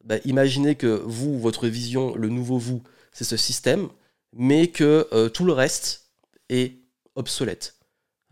Bah, 0.04 0.16
imaginez 0.26 0.76
que 0.76 1.02
vous, 1.06 1.40
votre 1.40 1.68
vision, 1.68 2.16
le 2.16 2.30
nouveau 2.30 2.58
vous, 2.58 2.82
c'est 3.12 3.24
ce 3.24 3.38
système, 3.38 3.88
mais 4.34 4.68
que 4.68 5.08
euh, 5.14 5.30
tout 5.30 5.46
le 5.46 5.54
reste 5.54 6.08
est 6.50 6.74
obsolète. 7.16 7.77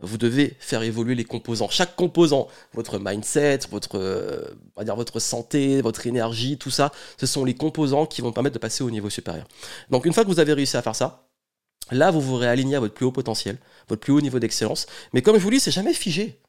Vous 0.00 0.18
devez 0.18 0.56
faire 0.60 0.82
évoluer 0.82 1.14
les 1.14 1.24
composants. 1.24 1.68
Chaque 1.70 1.96
composant, 1.96 2.48
votre 2.74 2.98
mindset, 2.98 3.60
votre, 3.70 3.98
euh, 3.98 4.54
votre 4.76 5.20
santé, 5.20 5.80
votre 5.80 6.06
énergie, 6.06 6.58
tout 6.58 6.70
ça, 6.70 6.92
ce 7.16 7.26
sont 7.26 7.44
les 7.44 7.54
composants 7.54 8.04
qui 8.04 8.20
vont 8.20 8.32
permettre 8.32 8.54
de 8.54 8.58
passer 8.58 8.84
au 8.84 8.90
niveau 8.90 9.08
supérieur. 9.08 9.46
Donc 9.90 10.04
une 10.04 10.12
fois 10.12 10.24
que 10.24 10.28
vous 10.28 10.40
avez 10.40 10.52
réussi 10.52 10.76
à 10.76 10.82
faire 10.82 10.94
ça, 10.94 11.26
Là, 11.92 12.10
vous 12.10 12.20
vous 12.20 12.36
réalignez 12.36 12.76
à 12.76 12.80
votre 12.80 12.94
plus 12.94 13.06
haut 13.06 13.12
potentiel, 13.12 13.58
votre 13.88 14.00
plus 14.00 14.12
haut 14.12 14.20
niveau 14.20 14.38
d'excellence. 14.38 14.86
Mais 15.12 15.22
comme 15.22 15.38
je 15.38 15.42
vous 15.42 15.50
dis, 15.50 15.60
c'est 15.60 15.70
jamais 15.70 15.94
figé. 15.94 16.40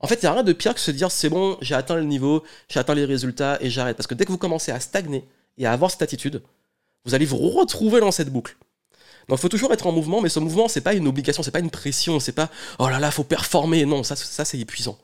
En 0.00 0.06
fait, 0.06 0.16
il 0.16 0.24
n'y 0.24 0.28
a 0.28 0.32
rien 0.32 0.42
de 0.42 0.52
pire 0.52 0.74
que 0.74 0.80
se 0.80 0.90
dire 0.90 1.10
c'est 1.10 1.28
bon, 1.28 1.56
j'ai 1.60 1.74
atteint 1.74 1.96
le 1.96 2.04
niveau, 2.04 2.44
j'ai 2.68 2.78
atteint 2.78 2.94
les 2.94 3.04
résultats 3.04 3.58
et 3.60 3.70
j'arrête. 3.70 3.96
Parce 3.96 4.06
que 4.06 4.14
dès 4.14 4.24
que 4.24 4.30
vous 4.30 4.38
commencez 4.38 4.70
à 4.70 4.78
stagner 4.78 5.24
et 5.58 5.66
à 5.66 5.72
avoir 5.72 5.90
cette 5.90 6.02
attitude, 6.02 6.42
vous 7.04 7.14
allez 7.14 7.24
vous 7.24 7.38
retrouver 7.38 8.00
dans 8.00 8.12
cette 8.12 8.30
boucle. 8.30 8.56
Donc 9.28 9.38
il 9.38 9.40
faut 9.40 9.48
toujours 9.48 9.72
être 9.72 9.86
en 9.86 9.92
mouvement, 9.92 10.20
mais 10.20 10.28
ce 10.28 10.40
mouvement, 10.40 10.68
c'est 10.68 10.80
pas 10.80 10.94
une 10.94 11.06
obligation, 11.06 11.42
c'est 11.42 11.50
pas 11.50 11.60
une 11.60 11.70
pression, 11.70 12.20
c'est 12.20 12.32
pas 12.32 12.50
oh 12.78 12.88
là 12.88 12.98
là, 12.98 13.10
faut 13.10 13.24
performer. 13.24 13.84
Non, 13.86 14.02
ça, 14.02 14.16
c'est 14.16 14.58
épuisant. 14.58 14.98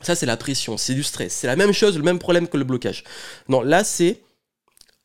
Ça, 0.00 0.14
c'est 0.14 0.26
la 0.26 0.36
pression, 0.36 0.76
c'est 0.76 0.94
du 0.94 1.02
stress. 1.02 1.34
C'est 1.34 1.46
la 1.46 1.56
même 1.56 1.72
chose, 1.72 1.96
le 1.96 2.04
même 2.04 2.18
problème 2.18 2.48
que 2.48 2.56
le 2.56 2.64
blocage. 2.64 3.04
Non, 3.48 3.62
là, 3.62 3.84
c'est 3.84 4.22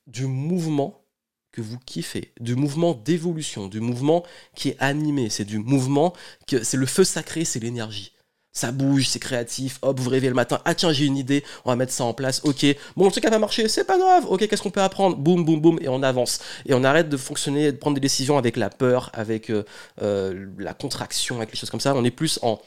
du 0.07 0.25
mouvement 0.25 1.03
que 1.51 1.61
vous 1.61 1.77
kiffez, 1.79 2.33
du 2.39 2.55
mouvement 2.55 2.93
d'évolution, 2.93 3.67
du 3.67 3.79
mouvement 3.79 4.25
qui 4.55 4.69
est 4.69 4.77
animé, 4.79 5.29
c'est 5.29 5.45
du 5.45 5.59
mouvement 5.59 6.13
que 6.47 6.63
c'est 6.63 6.77
le 6.77 6.87
feu 6.87 7.03
sacré, 7.03 7.45
c'est 7.45 7.59
l'énergie. 7.59 8.12
Ça 8.55 8.71
bouge, 8.71 9.07
c'est 9.07 9.17
créatif, 9.17 9.79
hop, 9.81 9.99
vous 9.99 10.11
réveillez 10.11 10.29
le 10.29 10.35
matin, 10.35 10.61
ah 10.63 10.75
tiens, 10.75 10.93
j'ai 10.93 11.05
une 11.05 11.17
idée, 11.17 11.43
on 11.65 11.71
va 11.71 11.75
mettre 11.75 11.91
ça 11.91 12.03
en 12.03 12.13
place, 12.13 12.39
ok, 12.43 12.67
bon, 12.95 13.05
le 13.05 13.11
truc 13.11 13.25
a 13.25 13.31
pas 13.31 13.39
marché, 13.39 13.67
c'est 13.67 13.83
pas 13.83 13.97
grave, 13.97 14.27
ok, 14.29 14.47
qu'est-ce 14.47 14.61
qu'on 14.61 14.69
peut 14.69 14.79
apprendre? 14.79 15.17
Boum, 15.17 15.43
boum, 15.43 15.59
boum, 15.59 15.79
et 15.81 15.89
on 15.89 16.03
avance. 16.03 16.39
Et 16.67 16.75
on 16.75 16.83
arrête 16.83 17.09
de 17.09 17.17
fonctionner, 17.17 17.71
de 17.71 17.77
prendre 17.77 17.95
des 17.95 18.01
décisions 18.01 18.37
avec 18.37 18.55
la 18.55 18.69
peur, 18.69 19.09
avec 19.13 19.49
euh, 19.49 19.63
euh, 20.03 20.45
la 20.59 20.75
contraction, 20.75 21.37
avec 21.37 21.51
les 21.51 21.57
choses 21.57 21.71
comme 21.71 21.79
ça, 21.79 21.95
on 21.95 22.03
est 22.03 22.11
plus 22.11 22.37
en 22.43 22.61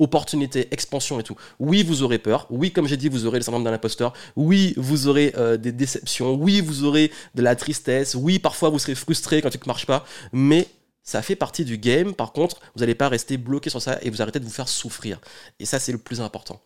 opportunité, 0.00 0.66
expansion 0.72 1.20
et 1.20 1.22
tout. 1.22 1.36
Oui, 1.60 1.82
vous 1.84 2.02
aurez 2.02 2.18
peur. 2.18 2.46
Oui, 2.50 2.72
comme 2.72 2.86
j'ai 2.86 2.96
dit, 2.96 3.08
vous 3.08 3.26
aurez 3.26 3.38
le 3.38 3.44
syndrome 3.44 3.64
d'un 3.64 3.72
imposteur. 3.72 4.12
Oui, 4.36 4.74
vous 4.76 5.08
aurez 5.08 5.34
euh, 5.36 5.56
des 5.56 5.72
déceptions. 5.72 6.34
Oui, 6.34 6.60
vous 6.60 6.84
aurez 6.84 7.10
de 7.34 7.42
la 7.42 7.56
tristesse. 7.56 8.14
Oui, 8.14 8.38
parfois 8.38 8.70
vous 8.70 8.78
serez 8.78 8.94
frustré 8.94 9.42
quand 9.42 9.54
il 9.54 9.58
ne 9.60 9.66
marche 9.66 9.86
pas. 9.86 10.04
Mais 10.32 10.68
ça 11.08 11.22
fait 11.22 11.36
partie 11.36 11.64
du 11.64 11.78
game. 11.78 12.14
Par 12.14 12.32
contre, 12.32 12.60
vous 12.74 12.80
n'allez 12.80 12.94
pas 12.94 13.08
rester 13.08 13.38
bloqué 13.38 13.70
sur 13.70 13.80
ça 13.80 13.98
et 14.02 14.10
vous 14.10 14.20
arrêtez 14.20 14.40
de 14.40 14.44
vous 14.44 14.50
faire 14.50 14.68
souffrir. 14.68 15.18
Et 15.58 15.64
ça, 15.64 15.78
c'est 15.78 15.90
le 15.92 15.96
plus 15.96 16.20
important. 16.20 16.60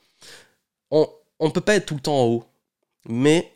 On 0.91 1.07
ne 1.41 1.51
peut 1.51 1.61
pas 1.61 1.77
être 1.77 1.87
tout 1.87 1.95
le 1.95 2.01
temps 2.01 2.21
en 2.21 2.27
haut, 2.27 2.45
mais 3.09 3.53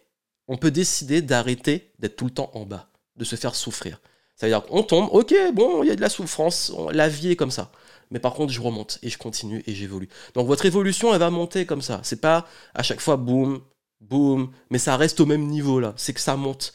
on 0.46 0.56
peut 0.56 0.70
décider 0.70 1.22
d'arrêter 1.22 1.90
d'être 1.98 2.14
tout 2.14 2.26
le 2.26 2.30
temps 2.30 2.52
en 2.54 2.64
bas, 2.64 2.88
de 3.16 3.24
se 3.24 3.34
faire 3.34 3.56
souffrir. 3.56 4.00
Ça 4.36 4.46
veut 4.46 4.52
dire 4.52 4.64
qu'on 4.64 4.84
tombe, 4.84 5.08
ok, 5.10 5.34
bon, 5.54 5.82
il 5.82 5.88
y 5.88 5.90
a 5.90 5.96
de 5.96 6.00
la 6.00 6.08
souffrance, 6.08 6.72
la 6.92 7.08
vie 7.08 7.32
est 7.32 7.36
comme 7.36 7.50
ça 7.50 7.72
mais 8.12 8.20
par 8.20 8.34
contre 8.34 8.52
je 8.52 8.60
remonte 8.60 9.00
et 9.02 9.08
je 9.08 9.18
continue 9.18 9.64
et 9.66 9.74
j'évolue. 9.74 10.08
Donc 10.34 10.46
votre 10.46 10.64
évolution 10.64 11.12
elle 11.12 11.18
va 11.18 11.30
monter 11.30 11.66
comme 11.66 11.82
ça. 11.82 11.98
C'est 12.04 12.20
pas 12.20 12.46
à 12.72 12.84
chaque 12.84 13.00
fois 13.00 13.16
boum, 13.16 13.60
boum, 14.00 14.52
mais 14.70 14.78
ça 14.78 14.96
reste 14.96 15.18
au 15.20 15.26
même 15.26 15.46
niveau 15.48 15.80
là. 15.80 15.92
C'est 15.96 16.12
que 16.12 16.20
ça 16.20 16.36
monte. 16.36 16.72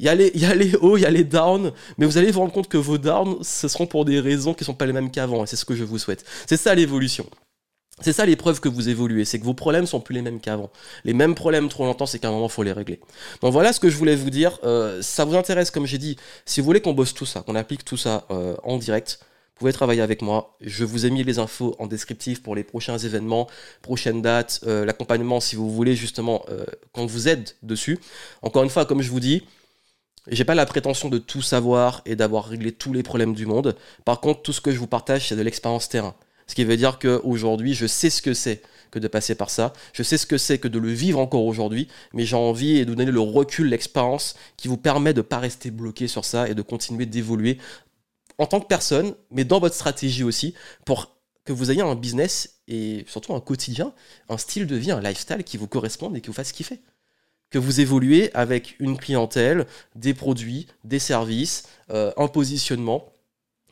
Il 0.00 0.06
y, 0.06 0.08
a 0.08 0.14
les, 0.14 0.32
y 0.34 0.44
a 0.44 0.54
les 0.54 0.74
hauts, 0.76 0.96
il 0.96 1.02
y 1.02 1.06
a 1.06 1.10
les 1.10 1.22
downs, 1.22 1.72
mais 1.98 2.06
vous 2.06 2.18
allez 2.18 2.32
vous 2.32 2.40
rendre 2.40 2.52
compte 2.52 2.68
que 2.68 2.76
vos 2.76 2.98
downs, 2.98 3.38
ce 3.42 3.68
seront 3.68 3.86
pour 3.86 4.04
des 4.04 4.18
raisons 4.18 4.52
qui 4.52 4.62
ne 4.62 4.66
sont 4.66 4.74
pas 4.74 4.86
les 4.86 4.92
mêmes 4.92 5.10
qu'avant, 5.10 5.44
et 5.44 5.46
c'est 5.46 5.56
ce 5.56 5.64
que 5.64 5.76
je 5.76 5.84
vous 5.84 5.98
souhaite. 5.98 6.24
C'est 6.48 6.56
ça 6.56 6.74
l'évolution. 6.74 7.26
C'est 8.00 8.12
ça 8.12 8.26
l'épreuve 8.26 8.58
que 8.58 8.68
vous 8.68 8.88
évoluez, 8.88 9.24
c'est 9.24 9.38
que 9.38 9.44
vos 9.44 9.54
problèmes 9.54 9.86
sont 9.86 10.00
plus 10.00 10.14
les 10.14 10.22
mêmes 10.22 10.40
qu'avant. 10.40 10.70
Les 11.04 11.12
mêmes 11.12 11.36
problèmes 11.36 11.68
trop 11.68 11.84
longtemps, 11.84 12.06
c'est 12.06 12.18
qu'à 12.18 12.28
un 12.28 12.32
moment, 12.32 12.46
il 12.46 12.52
faut 12.52 12.64
les 12.64 12.72
régler. 12.72 12.98
Donc 13.40 13.52
voilà 13.52 13.72
ce 13.72 13.78
que 13.78 13.88
je 13.88 13.96
voulais 13.96 14.16
vous 14.16 14.30
dire. 14.30 14.58
Euh, 14.64 15.00
ça 15.00 15.24
vous 15.24 15.36
intéresse, 15.36 15.70
comme 15.70 15.86
j'ai 15.86 15.98
dit, 15.98 16.16
si 16.44 16.60
vous 16.60 16.66
voulez 16.66 16.80
qu'on 16.80 16.92
bosse 16.92 17.14
tout 17.14 17.26
ça, 17.26 17.42
qu'on 17.42 17.54
applique 17.54 17.84
tout 17.84 17.96
ça 17.96 18.26
euh, 18.32 18.56
en 18.64 18.78
direct, 18.78 19.20
vous 19.54 19.60
pouvez 19.60 19.72
travailler 19.72 20.02
avec 20.02 20.20
moi. 20.20 20.56
Je 20.60 20.84
vous 20.84 21.06
ai 21.06 21.10
mis 21.10 21.22
les 21.22 21.38
infos 21.38 21.76
en 21.78 21.86
descriptif 21.86 22.42
pour 22.42 22.56
les 22.56 22.64
prochains 22.64 22.98
événements, 22.98 23.46
prochaines 23.82 24.20
dates, 24.20 24.58
euh, 24.66 24.84
l'accompagnement 24.84 25.38
si 25.38 25.54
vous 25.54 25.70
voulez 25.70 25.94
justement 25.94 26.44
euh, 26.48 26.64
qu'on 26.92 27.06
vous 27.06 27.28
aide 27.28 27.50
dessus. 27.62 28.00
Encore 28.42 28.64
une 28.64 28.70
fois, 28.70 28.84
comme 28.84 29.00
je 29.00 29.10
vous 29.10 29.20
dis, 29.20 29.44
j'ai 30.28 30.44
pas 30.44 30.54
la 30.54 30.66
prétention 30.66 31.08
de 31.08 31.18
tout 31.18 31.42
savoir 31.42 32.02
et 32.06 32.16
d'avoir 32.16 32.46
réglé 32.46 32.72
tous 32.72 32.92
les 32.92 33.02
problèmes 33.02 33.34
du 33.34 33.46
monde. 33.46 33.76
Par 34.04 34.20
contre, 34.20 34.42
tout 34.42 34.52
ce 34.52 34.60
que 34.60 34.72
je 34.72 34.78
vous 34.78 34.86
partage, 34.86 35.28
c'est 35.28 35.36
de 35.36 35.42
l'expérience 35.42 35.88
terrain. 35.88 36.14
Ce 36.46 36.54
qui 36.54 36.64
veut 36.64 36.76
dire 36.76 36.98
qu'aujourd'hui, 36.98 37.74
je 37.74 37.86
sais 37.86 38.10
ce 38.10 38.22
que 38.22 38.34
c'est 38.34 38.62
que 38.90 38.98
de 38.98 39.08
passer 39.08 39.34
par 39.34 39.50
ça. 39.50 39.72
Je 39.92 40.02
sais 40.02 40.16
ce 40.16 40.26
que 40.26 40.38
c'est 40.38 40.58
que 40.58 40.68
de 40.68 40.78
le 40.78 40.90
vivre 40.90 41.18
encore 41.18 41.44
aujourd'hui, 41.44 41.88
mais 42.12 42.24
j'ai 42.24 42.36
envie 42.36 42.84
de 42.84 42.90
vous 42.90 42.96
donner 42.96 43.10
le 43.10 43.20
recul, 43.20 43.68
l'expérience 43.68 44.34
qui 44.56 44.68
vous 44.68 44.76
permet 44.76 45.12
de 45.12 45.18
ne 45.18 45.22
pas 45.22 45.38
rester 45.38 45.70
bloqué 45.70 46.06
sur 46.06 46.24
ça 46.24 46.48
et 46.48 46.54
de 46.54 46.62
continuer 46.62 47.06
d'évoluer 47.06 47.58
en 48.38 48.46
tant 48.46 48.60
que 48.60 48.66
personne, 48.66 49.14
mais 49.30 49.44
dans 49.44 49.60
votre 49.60 49.74
stratégie 49.74 50.24
aussi, 50.24 50.54
pour 50.84 51.16
que 51.44 51.52
vous 51.52 51.70
ayez 51.70 51.82
un 51.82 51.94
business 51.94 52.60
et 52.68 53.04
surtout 53.06 53.34
un 53.34 53.40
quotidien, 53.40 53.92
un 54.28 54.38
style 54.38 54.66
de 54.66 54.76
vie, 54.76 54.90
un 54.90 55.00
lifestyle 55.00 55.44
qui 55.44 55.56
vous 55.56 55.68
corresponde 55.68 56.16
et 56.16 56.20
qui 56.20 56.28
vous 56.28 56.32
fasse 56.32 56.52
kiffer. 56.52 56.80
Que 57.54 57.60
vous 57.60 57.80
évoluez 57.80 58.32
avec 58.34 58.74
une 58.80 58.96
clientèle, 58.96 59.66
des 59.94 60.12
produits, 60.12 60.66
des 60.82 60.98
services, 60.98 61.68
euh, 61.92 62.10
un 62.16 62.26
positionnement 62.26 63.12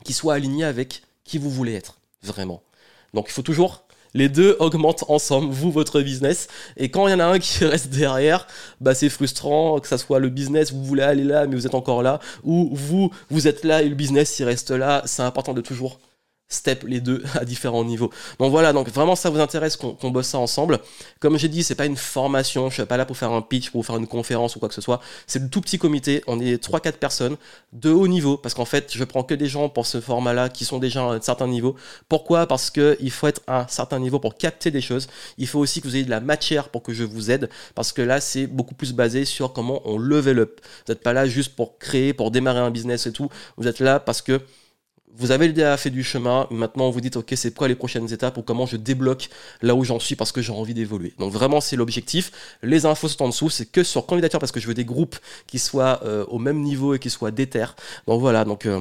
qui 0.04 0.12
soit 0.12 0.34
aligné 0.34 0.62
avec 0.62 1.02
qui 1.24 1.36
vous 1.36 1.50
voulez 1.50 1.74
être, 1.74 1.98
vraiment. 2.22 2.62
Donc 3.12 3.26
il 3.28 3.32
faut 3.32 3.42
toujours 3.42 3.84
les 4.14 4.28
deux 4.28 4.54
augmentent 4.60 5.02
ensemble, 5.08 5.52
vous, 5.52 5.72
votre 5.72 6.00
business. 6.00 6.46
Et 6.76 6.92
quand 6.92 7.08
il 7.08 7.10
y 7.10 7.14
en 7.14 7.18
a 7.18 7.24
un 7.24 7.40
qui 7.40 7.64
reste 7.64 7.88
derrière, 7.88 8.46
bah, 8.80 8.94
c'est 8.94 9.08
frustrant, 9.08 9.80
que 9.80 9.88
ça 9.88 9.98
soit 9.98 10.20
le 10.20 10.28
business, 10.28 10.70
vous 10.70 10.84
voulez 10.84 11.02
aller 11.02 11.24
là, 11.24 11.48
mais 11.48 11.56
vous 11.56 11.66
êtes 11.66 11.74
encore 11.74 12.04
là, 12.04 12.20
ou 12.44 12.70
vous, 12.70 13.10
vous 13.30 13.48
êtes 13.48 13.64
là 13.64 13.82
et 13.82 13.88
le 13.88 13.96
business, 13.96 14.38
il 14.38 14.44
reste 14.44 14.70
là. 14.70 15.02
C'est 15.06 15.22
important 15.22 15.54
de 15.54 15.60
toujours 15.60 15.98
step 16.52 16.84
les 16.86 17.00
deux 17.00 17.22
à 17.34 17.44
différents 17.44 17.84
niveaux. 17.84 18.10
Donc 18.38 18.50
voilà, 18.50 18.72
donc 18.72 18.88
vraiment 18.88 19.16
ça 19.16 19.30
vous 19.30 19.40
intéresse 19.40 19.76
qu'on 19.76 20.10
bosse 20.10 20.28
ça 20.28 20.38
ensemble. 20.38 20.80
Comme 21.20 21.38
j'ai 21.38 21.48
dit, 21.48 21.62
c'est 21.62 21.74
pas 21.74 21.86
une 21.86 21.96
formation, 21.96 22.68
je 22.68 22.74
suis 22.74 22.84
pas 22.84 22.96
là 22.96 23.04
pour 23.04 23.16
faire 23.16 23.32
un 23.32 23.42
pitch, 23.42 23.70
pour 23.70 23.84
faire 23.84 23.96
une 23.96 24.06
conférence 24.06 24.56
ou 24.56 24.58
quoi 24.58 24.68
que 24.68 24.74
ce 24.74 24.80
soit. 24.80 25.00
C'est 25.26 25.40
le 25.40 25.48
tout 25.48 25.60
petit 25.60 25.78
comité, 25.78 26.22
on 26.26 26.40
est 26.40 26.62
3-4 26.62 26.92
personnes 26.92 27.36
de 27.72 27.90
haut 27.90 28.08
niveau, 28.08 28.36
parce 28.36 28.54
qu'en 28.54 28.64
fait, 28.64 28.92
je 28.94 29.04
prends 29.04 29.22
que 29.22 29.34
des 29.34 29.48
gens 29.48 29.68
pour 29.68 29.86
ce 29.86 30.00
format-là 30.00 30.48
qui 30.48 30.64
sont 30.64 30.78
déjà 30.78 31.02
à 31.02 31.14
un 31.14 31.20
certain 31.20 31.46
niveau. 31.46 31.76
Pourquoi? 32.08 32.46
Parce 32.46 32.70
qu'il 32.70 33.10
faut 33.10 33.26
être 33.26 33.40
à 33.46 33.62
un 33.62 33.68
certain 33.68 33.98
niveau 33.98 34.18
pour 34.18 34.36
capter 34.36 34.70
des 34.70 34.80
choses. 34.80 35.08
Il 35.38 35.46
faut 35.46 35.58
aussi 35.58 35.80
que 35.80 35.88
vous 35.88 35.96
ayez 35.96 36.04
de 36.04 36.10
la 36.10 36.20
matière 36.20 36.68
pour 36.68 36.82
que 36.82 36.92
je 36.92 37.04
vous 37.04 37.30
aide, 37.30 37.48
parce 37.74 37.92
que 37.92 38.02
là, 38.02 38.20
c'est 38.20 38.46
beaucoup 38.46 38.74
plus 38.74 38.92
basé 38.92 39.24
sur 39.24 39.52
comment 39.52 39.80
on 39.84 39.98
level 39.98 40.38
up. 40.40 40.60
Vous 40.86 40.92
n'êtes 40.92 41.02
pas 41.02 41.12
là 41.12 41.26
juste 41.26 41.56
pour 41.56 41.78
créer, 41.78 42.12
pour 42.12 42.30
démarrer 42.30 42.60
un 42.60 42.70
business 42.70 43.06
et 43.06 43.12
tout. 43.12 43.28
Vous 43.56 43.66
êtes 43.66 43.80
là 43.80 44.00
parce 44.00 44.22
que 44.22 44.40
vous 45.14 45.30
avez 45.30 45.48
déjà 45.52 45.76
fait 45.76 45.90
du 45.90 46.02
chemin, 46.02 46.46
maintenant 46.50 46.90
vous 46.90 47.00
dites 47.00 47.16
ok 47.16 47.32
c'est 47.36 47.54
quoi 47.54 47.68
les 47.68 47.74
prochaines 47.74 48.12
étapes 48.12 48.38
ou 48.38 48.42
comment 48.42 48.66
je 48.66 48.76
débloque 48.76 49.28
là 49.60 49.74
où 49.74 49.84
j'en 49.84 50.00
suis 50.00 50.16
parce 50.16 50.32
que 50.32 50.40
j'ai 50.40 50.52
envie 50.52 50.74
d'évoluer. 50.74 51.12
Donc 51.18 51.32
vraiment 51.32 51.60
c'est 51.60 51.76
l'objectif. 51.76 52.32
Les 52.62 52.86
infos 52.86 53.08
sont 53.08 53.22
en 53.22 53.28
dessous, 53.28 53.50
c'est 53.50 53.66
que 53.66 53.82
sur 53.82 54.06
candidature 54.06 54.38
parce 54.38 54.52
que 54.52 54.60
je 54.60 54.66
veux 54.66 54.74
des 54.74 54.84
groupes 54.84 55.16
qui 55.46 55.58
soient 55.58 56.00
euh, 56.04 56.24
au 56.28 56.38
même 56.38 56.60
niveau 56.60 56.94
et 56.94 56.98
qui 56.98 57.10
soient 57.10 57.30
déter. 57.30 57.66
Donc 58.06 58.20
voilà, 58.20 58.44
donc 58.44 58.64
euh, 58.64 58.80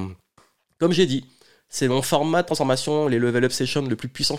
comme 0.78 0.92
j'ai 0.92 1.06
dit, 1.06 1.26
c'est 1.68 1.88
mon 1.88 2.02
format 2.02 2.42
de 2.42 2.46
transformation, 2.46 3.08
les 3.08 3.18
level 3.18 3.44
up 3.44 3.52
sessions 3.52 3.82
le 3.82 3.96
plus 3.96 4.08
puissant 4.08 4.38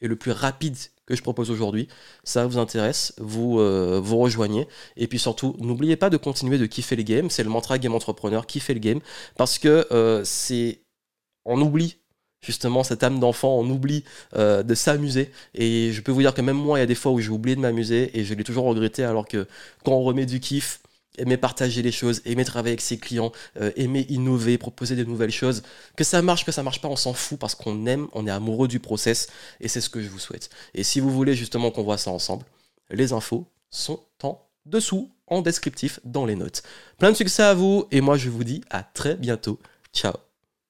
et 0.00 0.08
le 0.08 0.16
plus 0.16 0.32
rapide 0.32 0.76
que 1.06 1.16
je 1.16 1.22
propose 1.22 1.50
aujourd'hui. 1.50 1.88
Ça 2.24 2.46
vous 2.46 2.58
intéresse, 2.58 3.14
vous 3.18 3.60
euh, 3.60 4.00
vous 4.02 4.18
rejoignez. 4.18 4.66
Et 4.96 5.06
puis 5.06 5.18
surtout, 5.18 5.56
n'oubliez 5.60 5.96
pas 5.96 6.10
de 6.10 6.16
continuer 6.16 6.58
de 6.58 6.66
kiffer 6.66 6.96
les 6.96 7.04
games. 7.04 7.30
C'est 7.30 7.44
le 7.44 7.48
mantra 7.48 7.78
Game 7.78 7.94
Entrepreneur, 7.94 8.46
kiffer 8.46 8.74
le 8.74 8.80
game. 8.80 9.00
Parce 9.36 9.58
que 9.58 9.86
c'est 10.24 10.80
on 11.48 11.60
oublie 11.60 11.98
justement 12.40 12.84
cette 12.84 13.02
âme 13.02 13.18
d'enfant, 13.18 13.58
on 13.58 13.68
oublie 13.68 14.04
euh, 14.36 14.62
de 14.62 14.74
s'amuser. 14.74 15.32
Et 15.54 15.90
je 15.92 16.00
peux 16.00 16.12
vous 16.12 16.20
dire 16.20 16.34
que 16.34 16.40
même 16.40 16.56
moi, 16.56 16.78
il 16.78 16.82
y 16.82 16.84
a 16.84 16.86
des 16.86 16.94
fois 16.94 17.12
où 17.12 17.20
j'ai 17.20 17.30
oublié 17.30 17.56
de 17.56 17.60
m'amuser 17.60 18.16
et 18.18 18.24
je 18.24 18.34
l'ai 18.34 18.44
toujours 18.44 18.64
regretté 18.64 19.04
alors 19.04 19.26
que 19.26 19.46
quand 19.84 19.92
on 19.92 20.02
remet 20.02 20.26
du 20.26 20.40
kiff, 20.40 20.80
aimer 21.16 21.36
partager 21.36 21.82
les 21.82 21.90
choses, 21.90 22.22
aimer 22.24 22.44
travailler 22.44 22.72
avec 22.72 22.80
ses 22.80 22.96
clients, 22.96 23.32
euh, 23.60 23.72
aimer 23.76 24.06
innover, 24.08 24.56
proposer 24.56 24.94
de 24.94 25.04
nouvelles 25.04 25.32
choses, 25.32 25.62
que 25.96 26.04
ça 26.04 26.22
marche, 26.22 26.44
que 26.44 26.52
ça 26.52 26.62
marche 26.62 26.80
pas, 26.80 26.88
on 26.88 26.96
s'en 26.96 27.12
fout 27.12 27.38
parce 27.38 27.56
qu'on 27.56 27.86
aime, 27.86 28.06
on 28.12 28.26
est 28.26 28.30
amoureux 28.30 28.68
du 28.68 28.78
process 28.78 29.28
et 29.60 29.66
c'est 29.66 29.80
ce 29.80 29.90
que 29.90 30.00
je 30.00 30.08
vous 30.08 30.20
souhaite. 30.20 30.48
Et 30.74 30.84
si 30.84 31.00
vous 31.00 31.10
voulez 31.10 31.34
justement 31.34 31.72
qu'on 31.72 31.82
voit 31.82 31.98
ça 31.98 32.12
ensemble, 32.12 32.44
les 32.90 33.12
infos 33.12 33.46
sont 33.70 34.00
en 34.22 34.40
dessous, 34.64 35.10
en 35.26 35.42
descriptif, 35.42 35.98
dans 36.04 36.24
les 36.24 36.36
notes. 36.36 36.62
Plein 36.98 37.10
de 37.10 37.16
succès 37.16 37.42
à 37.42 37.54
vous 37.54 37.86
et 37.90 38.00
moi 38.00 38.16
je 38.16 38.30
vous 38.30 38.44
dis 38.44 38.62
à 38.70 38.84
très 38.84 39.16
bientôt. 39.16 39.58
Ciao 39.92 40.27